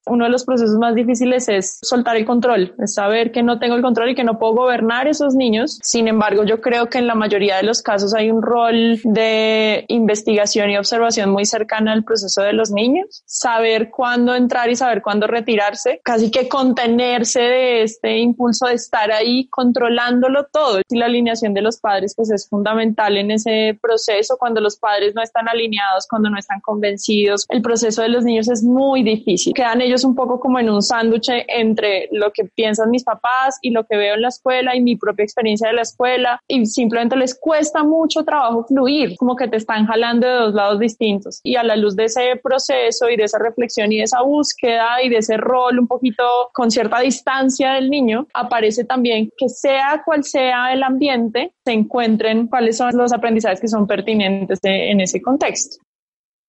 uno 0.09 0.25
de 0.25 0.31
los 0.31 0.43
procesos 0.43 0.77
más 0.77 0.95
difíciles 0.95 1.47
es 1.49 1.79
soltar 1.81 2.17
el 2.17 2.25
control, 2.25 2.73
es 2.79 2.93
saber 2.93 3.31
que 3.31 3.43
no 3.43 3.59
tengo 3.59 3.75
el 3.75 3.81
control 3.81 4.09
y 4.09 4.15
que 4.15 4.23
no 4.23 4.39
puedo 4.39 4.53
gobernar 4.53 5.07
esos 5.07 5.35
niños. 5.35 5.79
Sin 5.83 6.07
embargo, 6.07 6.43
yo 6.43 6.61
creo 6.61 6.89
que 6.89 6.97
en 6.97 7.07
la 7.07 7.15
mayoría 7.15 7.57
de 7.57 7.63
los 7.63 7.81
casos 7.81 8.13
hay 8.13 8.31
un 8.31 8.41
rol 8.41 8.99
de 9.03 9.85
investigación 9.87 10.69
y 10.69 10.77
observación 10.77 11.29
muy 11.29 11.45
cercana 11.45 11.93
al 11.93 12.03
proceso 12.03 12.41
de 12.41 12.53
los 12.53 12.71
niños. 12.71 13.23
Saber 13.25 13.89
cuándo 13.89 14.35
entrar 14.35 14.69
y 14.69 14.75
saber 14.75 15.01
cuándo 15.01 15.27
retirarse, 15.27 16.01
casi 16.03 16.31
que 16.31 16.47
contenerse 16.49 17.41
de 17.41 17.83
este 17.83 18.17
impulso 18.17 18.67
de 18.67 18.73
estar 18.73 19.11
ahí 19.11 19.47
controlándolo 19.49 20.45
todo. 20.45 20.81
Y 20.89 20.97
la 20.97 21.05
alineación 21.05 21.53
de 21.53 21.61
los 21.61 21.79
padres 21.79 22.13
pues 22.15 22.31
es 22.31 22.47
fundamental 22.47 23.17
en 23.17 23.31
ese 23.31 23.77
proceso 23.81 24.37
cuando 24.37 24.61
los 24.61 24.77
padres 24.77 25.13
no 25.15 25.21
están 25.21 25.47
alineados, 25.47 26.07
cuando 26.07 26.29
no 26.29 26.37
están 26.37 26.61
convencidos. 26.61 27.45
El 27.49 27.61
proceso 27.61 28.01
de 28.01 28.09
los 28.09 28.23
niños 28.23 28.49
es 28.49 28.63
muy 28.63 29.03
difícil. 29.03 29.53
Quedan 29.53 29.81
ellos 29.81 29.98
un 30.03 30.15
poco 30.15 30.39
como 30.39 30.59
en 30.59 30.69
un 30.69 30.81
sándwich 30.81 31.29
entre 31.47 32.09
lo 32.11 32.31
que 32.31 32.45
piensan 32.45 32.89
mis 32.89 33.03
papás 33.03 33.57
y 33.61 33.71
lo 33.71 33.85
que 33.85 33.97
veo 33.97 34.15
en 34.15 34.21
la 34.21 34.29
escuela 34.29 34.75
y 34.75 34.81
mi 34.81 34.95
propia 34.95 35.23
experiencia 35.23 35.67
de 35.67 35.73
la 35.73 35.81
escuela 35.81 36.41
y 36.47 36.65
simplemente 36.65 37.15
les 37.15 37.37
cuesta 37.37 37.83
mucho 37.83 38.23
trabajo 38.23 38.65
fluir, 38.65 39.15
como 39.17 39.35
que 39.35 39.47
te 39.47 39.57
están 39.57 39.85
jalando 39.85 40.27
de 40.27 40.33
dos 40.33 40.53
lados 40.53 40.79
distintos. 40.79 41.39
Y 41.43 41.55
a 41.55 41.63
la 41.63 41.75
luz 41.75 41.95
de 41.95 42.05
ese 42.05 42.39
proceso 42.41 43.09
y 43.09 43.17
de 43.17 43.23
esa 43.23 43.39
reflexión 43.39 43.91
y 43.91 43.97
de 43.97 44.03
esa 44.03 44.21
búsqueda 44.21 45.01
y 45.03 45.09
de 45.09 45.17
ese 45.17 45.37
rol 45.37 45.79
un 45.79 45.87
poquito 45.87 46.23
con 46.53 46.71
cierta 46.71 46.99
distancia 46.99 47.73
del 47.73 47.89
niño, 47.89 48.27
aparece 48.33 48.85
también 48.85 49.29
que 49.37 49.49
sea 49.49 50.01
cual 50.05 50.23
sea 50.23 50.73
el 50.73 50.83
ambiente, 50.83 51.53
se 51.65 51.71
encuentren 51.71 52.47
cuáles 52.47 52.77
son 52.77 52.95
los 52.95 53.13
aprendizajes 53.13 53.59
que 53.59 53.67
son 53.67 53.87
pertinentes 53.87 54.59
en 54.63 55.01
ese 55.01 55.21
contexto. 55.21 55.77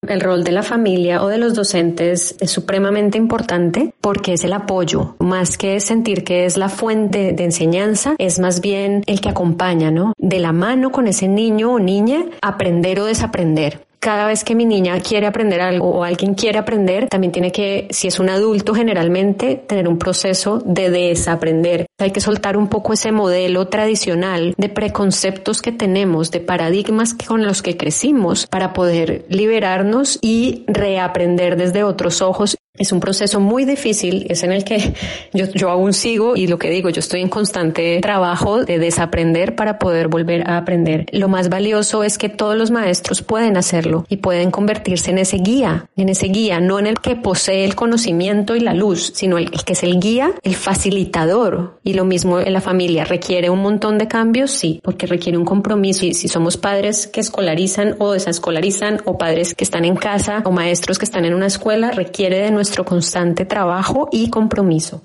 El 0.08 0.22
rol 0.22 0.44
de 0.44 0.52
la 0.52 0.62
familia 0.62 1.22
o 1.22 1.28
de 1.28 1.36
los 1.36 1.54
docentes 1.54 2.34
es 2.40 2.50
supremamente 2.50 3.18
importante 3.18 3.92
porque 4.00 4.32
es 4.32 4.44
el 4.44 4.54
apoyo, 4.54 5.14
más 5.18 5.58
que 5.58 5.78
sentir 5.78 6.24
que 6.24 6.46
es 6.46 6.56
la 6.56 6.70
fuente 6.70 7.32
de 7.32 7.44
enseñanza, 7.44 8.14
es 8.16 8.38
más 8.38 8.62
bien 8.62 9.04
el 9.06 9.20
que 9.20 9.28
acompaña, 9.28 9.90
¿no? 9.90 10.14
De 10.16 10.38
la 10.38 10.52
mano 10.52 10.90
con 10.90 11.06
ese 11.06 11.28
niño 11.28 11.74
o 11.74 11.78
niña, 11.78 12.24
aprender 12.40 12.98
o 13.00 13.04
desaprender 13.04 13.89
cada 14.00 14.26
vez 14.26 14.44
que 14.44 14.54
mi 14.54 14.64
niña 14.64 14.98
quiere 15.00 15.26
aprender 15.26 15.60
algo 15.60 15.90
o 15.90 16.04
alguien 16.04 16.34
quiere 16.34 16.58
aprender, 16.58 17.08
también 17.08 17.32
tiene 17.32 17.52
que, 17.52 17.86
si 17.90 18.08
es 18.08 18.18
un 18.18 18.30
adulto 18.30 18.74
generalmente, 18.74 19.56
tener 19.56 19.86
un 19.86 19.98
proceso 19.98 20.62
de 20.64 20.90
desaprender. 20.90 21.86
Hay 21.98 22.10
que 22.10 22.20
soltar 22.20 22.56
un 22.56 22.68
poco 22.68 22.94
ese 22.94 23.12
modelo 23.12 23.68
tradicional 23.68 24.54
de 24.56 24.68
preconceptos 24.70 25.60
que 25.60 25.70
tenemos, 25.70 26.30
de 26.30 26.40
paradigmas 26.40 27.14
con 27.14 27.44
los 27.44 27.60
que 27.60 27.76
crecimos 27.76 28.46
para 28.46 28.72
poder 28.72 29.26
liberarnos 29.28 30.18
y 30.22 30.64
reaprender 30.66 31.56
desde 31.56 31.84
otros 31.84 32.22
ojos 32.22 32.56
es 32.78 32.92
un 32.92 33.00
proceso 33.00 33.40
muy 33.40 33.64
difícil, 33.64 34.26
es 34.28 34.42
en 34.42 34.52
el 34.52 34.64
que 34.64 34.94
yo, 35.34 35.46
yo 35.54 35.70
aún 35.70 35.92
sigo 35.92 36.36
y 36.36 36.46
lo 36.46 36.58
que 36.58 36.70
digo, 36.70 36.88
yo 36.88 37.00
estoy 37.00 37.20
en 37.20 37.28
constante 37.28 37.98
trabajo 38.00 38.64
de 38.64 38.78
desaprender 38.78 39.56
para 39.56 39.78
poder 39.78 40.08
volver 40.08 40.48
a 40.48 40.56
aprender. 40.56 41.06
Lo 41.12 41.28
más 41.28 41.48
valioso 41.48 42.04
es 42.04 42.16
que 42.16 42.28
todos 42.28 42.56
los 42.56 42.70
maestros 42.70 43.22
pueden 43.22 43.56
hacerlo 43.56 44.06
y 44.08 44.18
pueden 44.18 44.50
convertirse 44.50 45.10
en 45.10 45.18
ese 45.18 45.38
guía, 45.38 45.88
en 45.96 46.08
ese 46.08 46.28
guía, 46.28 46.60
no 46.60 46.78
en 46.78 46.86
el 46.86 47.00
que 47.00 47.16
posee 47.16 47.64
el 47.64 47.74
conocimiento 47.74 48.54
y 48.54 48.60
la 48.60 48.74
luz, 48.74 49.12
sino 49.14 49.36
el, 49.36 49.50
que 49.50 49.72
es 49.72 49.82
el 49.82 49.98
guía, 49.98 50.32
el 50.42 50.54
facilitador. 50.54 51.80
Y 51.82 51.94
lo 51.94 52.04
mismo 52.04 52.38
en 52.38 52.52
la 52.52 52.60
familia, 52.60 53.04
requiere 53.04 53.50
un 53.50 53.60
montón 53.60 53.98
de 53.98 54.08
cambios, 54.08 54.52
sí, 54.52 54.80
porque 54.82 55.06
requiere 55.06 55.36
un 55.36 55.44
compromiso. 55.44 56.06
Y 56.06 56.14
si 56.14 56.28
somos 56.28 56.56
padres 56.56 57.06
que 57.08 57.20
escolarizan 57.20 57.96
o 57.98 58.12
desescolarizan 58.12 59.00
o 59.04 59.18
padres 59.18 59.54
que 59.54 59.64
están 59.64 59.84
en 59.84 59.96
casa 59.96 60.42
o 60.44 60.52
maestros 60.52 60.98
que 60.98 61.04
están 61.04 61.24
en 61.24 61.34
una 61.34 61.46
escuela, 61.46 61.90
requiere 61.90 62.38
de 62.38 62.50
nuestro 62.60 62.84
constante 62.84 63.46
trabajo 63.46 64.10
y 64.12 64.28
compromiso. 64.28 65.02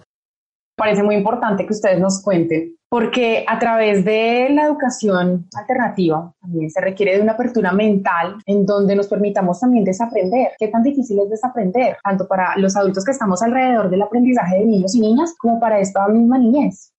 Parece 0.75 1.03
muy 1.03 1.15
importante 1.15 1.65
que 1.65 1.71
ustedes 1.71 2.01
nos 2.01 2.21
cuenten, 2.21 2.75
porque 2.89 3.45
a 3.47 3.57
través 3.57 4.03
de 4.03 4.49
la 4.49 4.65
educación 4.65 5.47
alternativa 5.55 6.33
también 6.41 6.69
se 6.69 6.81
requiere 6.81 7.15
de 7.15 7.21
una 7.21 7.31
apertura 7.31 7.71
mental 7.71 8.35
en 8.45 8.65
donde 8.65 8.93
nos 8.93 9.07
permitamos 9.07 9.61
también 9.61 9.85
desaprender. 9.85 10.49
¿Qué 10.59 10.67
tan 10.67 10.83
difícil 10.83 11.17
es 11.21 11.29
desaprender? 11.29 11.95
Tanto 12.03 12.27
para 12.27 12.57
los 12.57 12.75
adultos 12.75 13.05
que 13.05 13.11
estamos 13.11 13.41
alrededor 13.41 13.89
del 13.89 14.01
aprendizaje 14.01 14.57
de 14.57 14.65
niños 14.65 14.93
y 14.93 14.99
niñas 14.99 15.33
como 15.39 15.57
para 15.57 15.79
esta 15.79 16.05
misma 16.09 16.37
niñez 16.37 16.91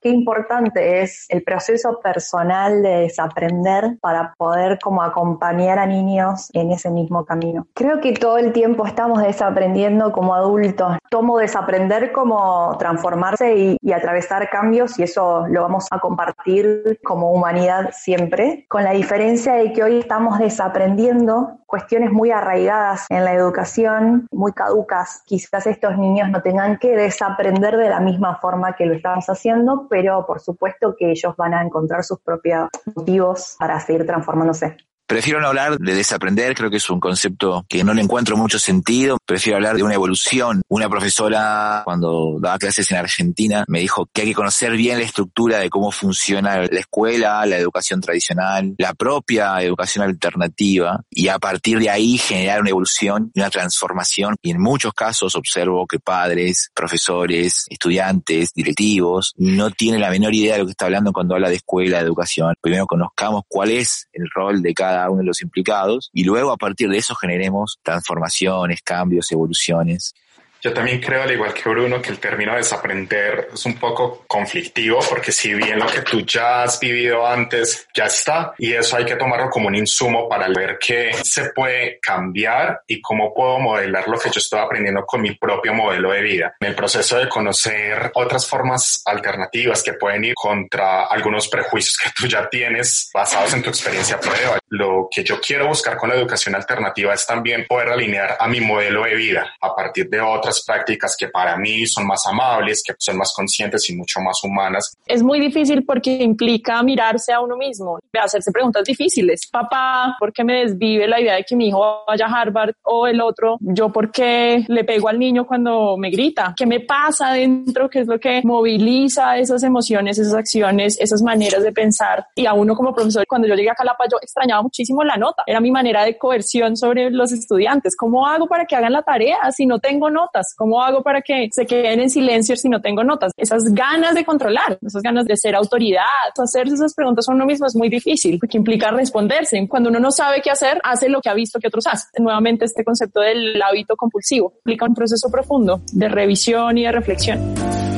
qué 0.00 0.08
importante 0.10 1.02
es 1.02 1.26
el 1.28 1.42
proceso 1.42 2.00
personal 2.00 2.82
de 2.82 3.00
desaprender 3.00 3.98
para 4.00 4.34
poder 4.36 4.78
como 4.82 5.02
acompañar 5.02 5.78
a 5.78 5.86
niños 5.86 6.48
en 6.52 6.72
ese 6.72 6.90
mismo 6.90 7.24
camino. 7.24 7.66
Creo 7.74 8.00
que 8.00 8.12
todo 8.12 8.38
el 8.38 8.52
tiempo 8.52 8.86
estamos 8.86 9.22
desaprendiendo 9.22 10.12
como 10.12 10.34
adultos. 10.34 10.98
Tomo 11.10 11.38
desaprender 11.38 12.12
como 12.12 12.76
transformarse 12.78 13.56
y, 13.56 13.76
y 13.80 13.92
atravesar 13.92 14.48
cambios 14.50 14.98
y 14.98 15.04
eso 15.04 15.46
lo 15.48 15.62
vamos 15.62 15.86
a 15.90 15.98
compartir 15.98 17.00
como 17.04 17.32
humanidad 17.32 17.90
siempre, 17.92 18.66
con 18.68 18.84
la 18.84 18.92
diferencia 18.92 19.54
de 19.54 19.72
que 19.72 19.82
hoy 19.82 20.00
estamos 20.00 20.38
desaprendiendo 20.38 21.58
cuestiones 21.68 22.10
muy 22.10 22.30
arraigadas 22.30 23.04
en 23.10 23.26
la 23.26 23.34
educación, 23.34 24.26
muy 24.32 24.52
caducas. 24.52 25.22
Quizás 25.26 25.66
estos 25.66 25.98
niños 25.98 26.30
no 26.30 26.40
tengan 26.40 26.78
que 26.78 26.96
desaprender 26.96 27.76
de 27.76 27.90
la 27.90 28.00
misma 28.00 28.38
forma 28.40 28.74
que 28.74 28.86
lo 28.86 28.94
estamos 28.94 29.26
haciendo, 29.28 29.86
pero 29.88 30.24
por 30.26 30.40
supuesto 30.40 30.94
que 30.96 31.10
ellos 31.10 31.34
van 31.36 31.54
a 31.54 31.62
encontrar 31.62 32.04
sus 32.04 32.20
propios 32.20 32.68
motivos 32.94 33.56
para 33.58 33.80
seguir 33.80 34.06
transformándose. 34.06 34.76
Prefiero 35.08 35.40
no 35.40 35.48
hablar 35.48 35.78
de 35.78 35.94
desaprender, 35.94 36.54
creo 36.54 36.68
que 36.68 36.76
es 36.76 36.90
un 36.90 37.00
concepto 37.00 37.64
que 37.66 37.82
no 37.82 37.94
le 37.94 38.02
encuentro 38.02 38.36
mucho 38.36 38.58
sentido. 38.58 39.16
Prefiero 39.24 39.56
hablar 39.56 39.74
de 39.76 39.82
una 39.82 39.94
evolución. 39.94 40.60
Una 40.68 40.90
profesora, 40.90 41.80
cuando 41.86 42.36
daba 42.38 42.58
clases 42.58 42.90
en 42.90 42.98
Argentina, 42.98 43.64
me 43.68 43.80
dijo 43.80 44.06
que 44.12 44.20
hay 44.20 44.28
que 44.28 44.34
conocer 44.34 44.72
bien 44.72 44.98
la 44.98 45.06
estructura 45.06 45.60
de 45.60 45.70
cómo 45.70 45.92
funciona 45.92 46.58
la 46.58 46.78
escuela, 46.78 47.46
la 47.46 47.56
educación 47.56 48.02
tradicional, 48.02 48.74
la 48.76 48.92
propia 48.92 49.58
educación 49.62 50.04
alternativa, 50.04 51.00
y 51.08 51.28
a 51.28 51.38
partir 51.38 51.78
de 51.78 51.88
ahí 51.88 52.18
generar 52.18 52.60
una 52.60 52.68
evolución 52.68 53.30
y 53.32 53.40
una 53.40 53.48
transformación. 53.48 54.36
Y 54.42 54.50
en 54.50 54.60
muchos 54.60 54.92
casos 54.92 55.34
observo 55.36 55.86
que 55.86 56.00
padres, 56.00 56.70
profesores, 56.74 57.64
estudiantes, 57.70 58.52
directivos, 58.54 59.32
no 59.38 59.70
tienen 59.70 60.02
la 60.02 60.10
menor 60.10 60.34
idea 60.34 60.52
de 60.52 60.58
lo 60.58 60.64
que 60.66 60.72
está 60.72 60.84
hablando 60.84 61.14
cuando 61.14 61.34
habla 61.34 61.48
de 61.48 61.56
escuela, 61.56 61.96
de 61.96 62.04
educación. 62.04 62.54
Primero 62.60 62.86
conozcamos 62.86 63.44
cuál 63.48 63.70
es 63.70 64.06
el 64.12 64.28
rol 64.34 64.60
de 64.60 64.74
cada 64.74 64.97
uno 65.08 65.20
de 65.20 65.26
los 65.26 65.42
implicados 65.42 66.10
y 66.12 66.24
luego 66.24 66.52
a 66.52 66.56
partir 66.56 66.88
de 66.88 66.98
eso 66.98 67.14
generemos 67.14 67.78
transformaciones, 67.82 68.82
cambios, 68.82 69.30
evoluciones. 69.32 70.14
Yo 70.60 70.72
también 70.72 71.00
creo, 71.00 71.22
al 71.22 71.30
igual 71.30 71.54
que 71.54 71.68
Bruno, 71.68 72.02
que 72.02 72.10
el 72.10 72.18
término 72.18 72.56
desaprender 72.56 73.48
es 73.52 73.64
un 73.64 73.78
poco 73.78 74.24
conflictivo 74.26 74.98
porque 75.08 75.30
si 75.30 75.54
bien 75.54 75.78
lo 75.78 75.86
que 75.86 76.02
tú 76.02 76.22
ya 76.22 76.62
has 76.64 76.80
vivido 76.80 77.26
antes 77.26 77.86
ya 77.94 78.04
está 78.04 78.54
y 78.58 78.72
eso 78.72 78.96
hay 78.96 79.04
que 79.04 79.16
tomarlo 79.16 79.50
como 79.50 79.68
un 79.68 79.76
insumo 79.76 80.28
para 80.28 80.48
ver 80.48 80.78
qué 80.78 81.12
se 81.22 81.50
puede 81.50 82.00
cambiar 82.00 82.82
y 82.86 83.00
cómo 83.00 83.32
puedo 83.32 83.58
modelar 83.60 84.08
lo 84.08 84.18
que 84.18 84.30
yo 84.30 84.38
estoy 84.38 84.58
aprendiendo 84.58 85.04
con 85.06 85.22
mi 85.22 85.34
propio 85.34 85.72
modelo 85.74 86.10
de 86.10 86.22
vida. 86.22 86.56
En 86.60 86.68
el 86.68 86.74
proceso 86.74 87.18
de 87.18 87.28
conocer 87.28 88.10
otras 88.14 88.46
formas 88.46 89.02
alternativas 89.04 89.82
que 89.82 89.92
pueden 89.92 90.24
ir 90.24 90.34
contra 90.34 91.04
algunos 91.06 91.48
prejuicios 91.48 91.96
que 91.96 92.10
tú 92.16 92.26
ya 92.26 92.48
tienes 92.48 93.10
basados 93.14 93.54
en 93.54 93.62
tu 93.62 93.70
experiencia 93.70 94.18
prueba. 94.18 94.58
Lo 94.70 95.08
que 95.10 95.22
yo 95.22 95.40
quiero 95.40 95.68
buscar 95.68 95.96
con 95.96 96.08
la 96.08 96.16
educación 96.16 96.54
alternativa 96.54 97.14
es 97.14 97.26
también 97.26 97.66
poder 97.66 97.88
alinear 97.90 98.36
a 98.40 98.48
mi 98.48 98.60
modelo 98.60 99.04
de 99.04 99.14
vida 99.14 99.54
a 99.60 99.74
partir 99.74 100.08
de 100.08 100.20
otras 100.20 100.47
prácticas 100.64 101.16
que 101.18 101.28
para 101.28 101.56
mí 101.56 101.86
son 101.86 102.06
más 102.06 102.22
amables, 102.26 102.82
que 102.86 102.94
son 102.98 103.16
más 103.16 103.32
conscientes 103.34 103.88
y 103.90 103.96
mucho 103.96 104.20
más 104.20 104.42
humanas. 104.42 104.94
Es 105.06 105.22
muy 105.22 105.40
difícil 105.40 105.84
porque 105.84 106.16
implica 106.22 106.82
mirarse 106.82 107.32
a 107.32 107.40
uno 107.40 107.56
mismo, 107.56 107.98
hacerse 108.20 108.50
preguntas 108.52 108.84
difíciles. 108.84 109.48
Papá, 109.50 110.16
¿por 110.18 110.32
qué 110.32 110.44
me 110.44 110.60
desvive 110.60 111.06
la 111.06 111.20
idea 111.20 111.34
de 111.36 111.44
que 111.44 111.56
mi 111.56 111.68
hijo 111.68 112.04
vaya 112.06 112.26
a 112.26 112.40
Harvard 112.40 112.74
o 112.82 113.06
el 113.06 113.20
otro? 113.20 113.56
¿Yo 113.60 113.90
por 113.90 114.10
qué 114.10 114.64
le 114.68 114.84
pego 114.84 115.08
al 115.08 115.18
niño 115.18 115.46
cuando 115.46 115.96
me 115.96 116.10
grita? 116.10 116.54
¿Qué 116.56 116.66
me 116.66 116.80
pasa 116.80 117.32
dentro? 117.32 117.88
¿Qué 117.88 118.00
es 118.00 118.06
lo 118.06 118.18
que 118.18 118.42
moviliza 118.44 119.38
esas 119.38 119.62
emociones, 119.62 120.18
esas 120.18 120.34
acciones, 120.34 120.98
esas 121.00 121.22
maneras 121.22 121.62
de 121.62 121.72
pensar? 121.72 122.26
Y 122.34 122.46
a 122.46 122.52
uno 122.52 122.74
como 122.74 122.94
profesor, 122.94 123.24
cuando 123.26 123.48
yo 123.48 123.54
llegué 123.54 123.70
a 123.70 123.74
Calapa, 123.74 124.04
yo 124.10 124.18
extrañaba 124.20 124.62
muchísimo 124.62 125.04
la 125.04 125.16
nota. 125.16 125.42
Era 125.46 125.60
mi 125.60 125.70
manera 125.70 126.04
de 126.04 126.18
coerción 126.18 126.76
sobre 126.76 127.10
los 127.10 127.32
estudiantes. 127.32 127.96
¿Cómo 127.96 128.26
hago 128.26 128.46
para 128.46 128.66
que 128.66 128.76
hagan 128.76 128.92
la 128.92 129.02
tarea 129.02 129.38
si 129.52 129.66
no 129.66 129.78
tengo 129.78 130.10
notas? 130.38 130.54
¿Cómo 130.56 130.82
hago 130.82 131.02
para 131.02 131.22
que 131.22 131.48
se 131.52 131.66
queden 131.66 132.00
en 132.00 132.10
silencio 132.10 132.56
si 132.56 132.68
no 132.68 132.80
tengo 132.80 133.04
notas? 133.04 133.32
Esas 133.36 133.64
ganas 133.72 134.14
de 134.14 134.24
controlar, 134.24 134.78
esas 134.84 135.02
ganas 135.02 135.26
de 135.26 135.36
ser 135.36 135.54
autoridad, 135.54 136.04
hacerse 136.38 136.74
esas 136.74 136.94
preguntas 136.94 137.28
a 137.28 137.32
uno 137.32 137.46
mismo 137.46 137.66
es 137.66 137.76
muy 137.76 137.88
difícil 137.88 138.38
porque 138.38 138.56
implica 138.56 138.90
responderse. 138.90 139.66
Cuando 139.68 139.90
uno 139.90 140.00
no 140.00 140.10
sabe 140.10 140.40
qué 140.42 140.50
hacer, 140.50 140.80
hace 140.84 141.08
lo 141.08 141.20
que 141.20 141.28
ha 141.28 141.34
visto 141.34 141.58
que 141.58 141.68
otros 141.68 141.86
hacen. 141.86 142.22
Nuevamente 142.22 142.64
este 142.64 142.84
concepto 142.84 143.20
del 143.20 143.60
hábito 143.60 143.96
compulsivo 143.96 144.52
implica 144.58 144.86
un 144.86 144.94
proceso 144.94 145.30
profundo 145.30 145.80
de 145.92 146.08
revisión 146.08 146.78
y 146.78 146.84
de 146.84 146.92
reflexión. 146.92 147.97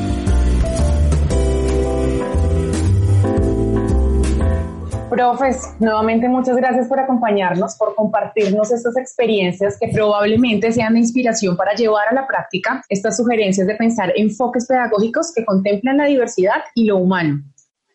Profes, 5.11 5.75
nuevamente 5.79 6.29
muchas 6.29 6.55
gracias 6.55 6.87
por 6.87 6.97
acompañarnos, 6.97 7.75
por 7.75 7.95
compartirnos 7.95 8.71
estas 8.71 8.95
experiencias 8.95 9.77
que 9.77 9.89
probablemente 9.89 10.71
sean 10.71 10.93
de 10.93 10.99
inspiración 11.01 11.57
para 11.57 11.75
llevar 11.75 12.07
a 12.09 12.13
la 12.13 12.25
práctica 12.25 12.81
estas 12.87 13.17
sugerencias 13.17 13.67
de 13.67 13.75
pensar 13.75 14.13
enfoques 14.15 14.65
pedagógicos 14.67 15.33
que 15.35 15.43
contemplan 15.43 15.97
la 15.97 16.05
diversidad 16.05 16.63
y 16.75 16.85
lo 16.85 16.95
humano 16.95 17.43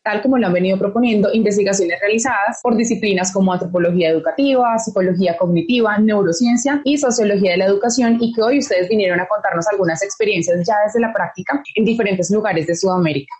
tal 0.04 0.22
como 0.22 0.38
lo 0.38 0.46
han 0.46 0.52
venido 0.52 0.78
proponiendo 0.78 1.32
investigaciones 1.32 1.98
realizadas 2.00 2.60
por 2.62 2.76
disciplinas 2.76 3.32
como 3.32 3.52
antropología 3.52 4.10
educativa, 4.10 4.78
psicología 4.78 5.36
cognitiva, 5.36 5.98
neurociencia 5.98 6.80
y 6.84 6.96
sociología 6.96 7.52
de 7.52 7.56
la 7.56 7.64
educación 7.64 8.18
y 8.20 8.32
que 8.32 8.40
hoy 8.40 8.58
ustedes 8.58 8.88
vinieron 8.88 9.18
a 9.18 9.26
contarnos 9.26 9.66
algunas 9.66 10.04
experiencias 10.04 10.64
ya 10.64 10.76
desde 10.84 11.00
la 11.00 11.12
práctica 11.12 11.60
en 11.74 11.84
diferentes 11.84 12.30
lugares 12.30 12.68
de 12.68 12.76
Sudamérica. 12.76 13.34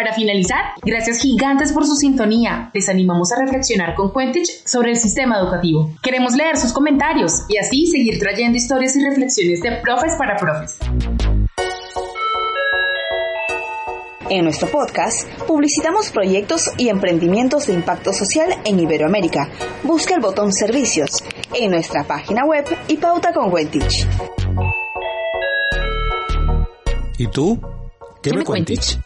Para 0.00 0.14
finalizar, 0.14 0.72
gracias 0.82 1.18
gigantes 1.18 1.72
por 1.72 1.84
su 1.84 1.94
sintonía. 1.94 2.70
Les 2.72 2.88
animamos 2.88 3.32
a 3.32 3.36
reflexionar 3.38 3.94
con 3.94 4.10
Quentich 4.14 4.66
sobre 4.66 4.92
el 4.92 4.96
sistema 4.96 5.38
educativo. 5.38 5.90
Queremos 6.02 6.34
leer 6.34 6.56
sus 6.56 6.72
comentarios 6.72 7.44
y 7.50 7.58
así 7.58 7.86
seguir 7.86 8.18
trayendo 8.18 8.56
historias 8.56 8.96
y 8.96 9.04
reflexiones 9.04 9.60
de 9.60 9.72
profes 9.72 10.14
para 10.16 10.38
profes. 10.38 10.78
En 14.30 14.44
nuestro 14.44 14.68
podcast 14.70 15.28
publicitamos 15.46 16.08
proyectos 16.08 16.70
y 16.78 16.88
emprendimientos 16.88 17.66
de 17.66 17.74
impacto 17.74 18.14
social 18.14 18.54
en 18.64 18.80
Iberoamérica. 18.80 19.50
Busca 19.82 20.14
el 20.14 20.22
botón 20.22 20.54
Servicios 20.54 21.22
en 21.52 21.72
nuestra 21.72 22.04
página 22.04 22.46
web 22.46 22.64
y 22.88 22.96
pauta 22.96 23.34
con 23.34 23.52
Wentich. 23.52 24.06
¿Y 27.18 27.26
tú? 27.26 27.60
¿Qué, 28.22 28.32
me, 28.32 28.44
cuentich? 28.44 28.98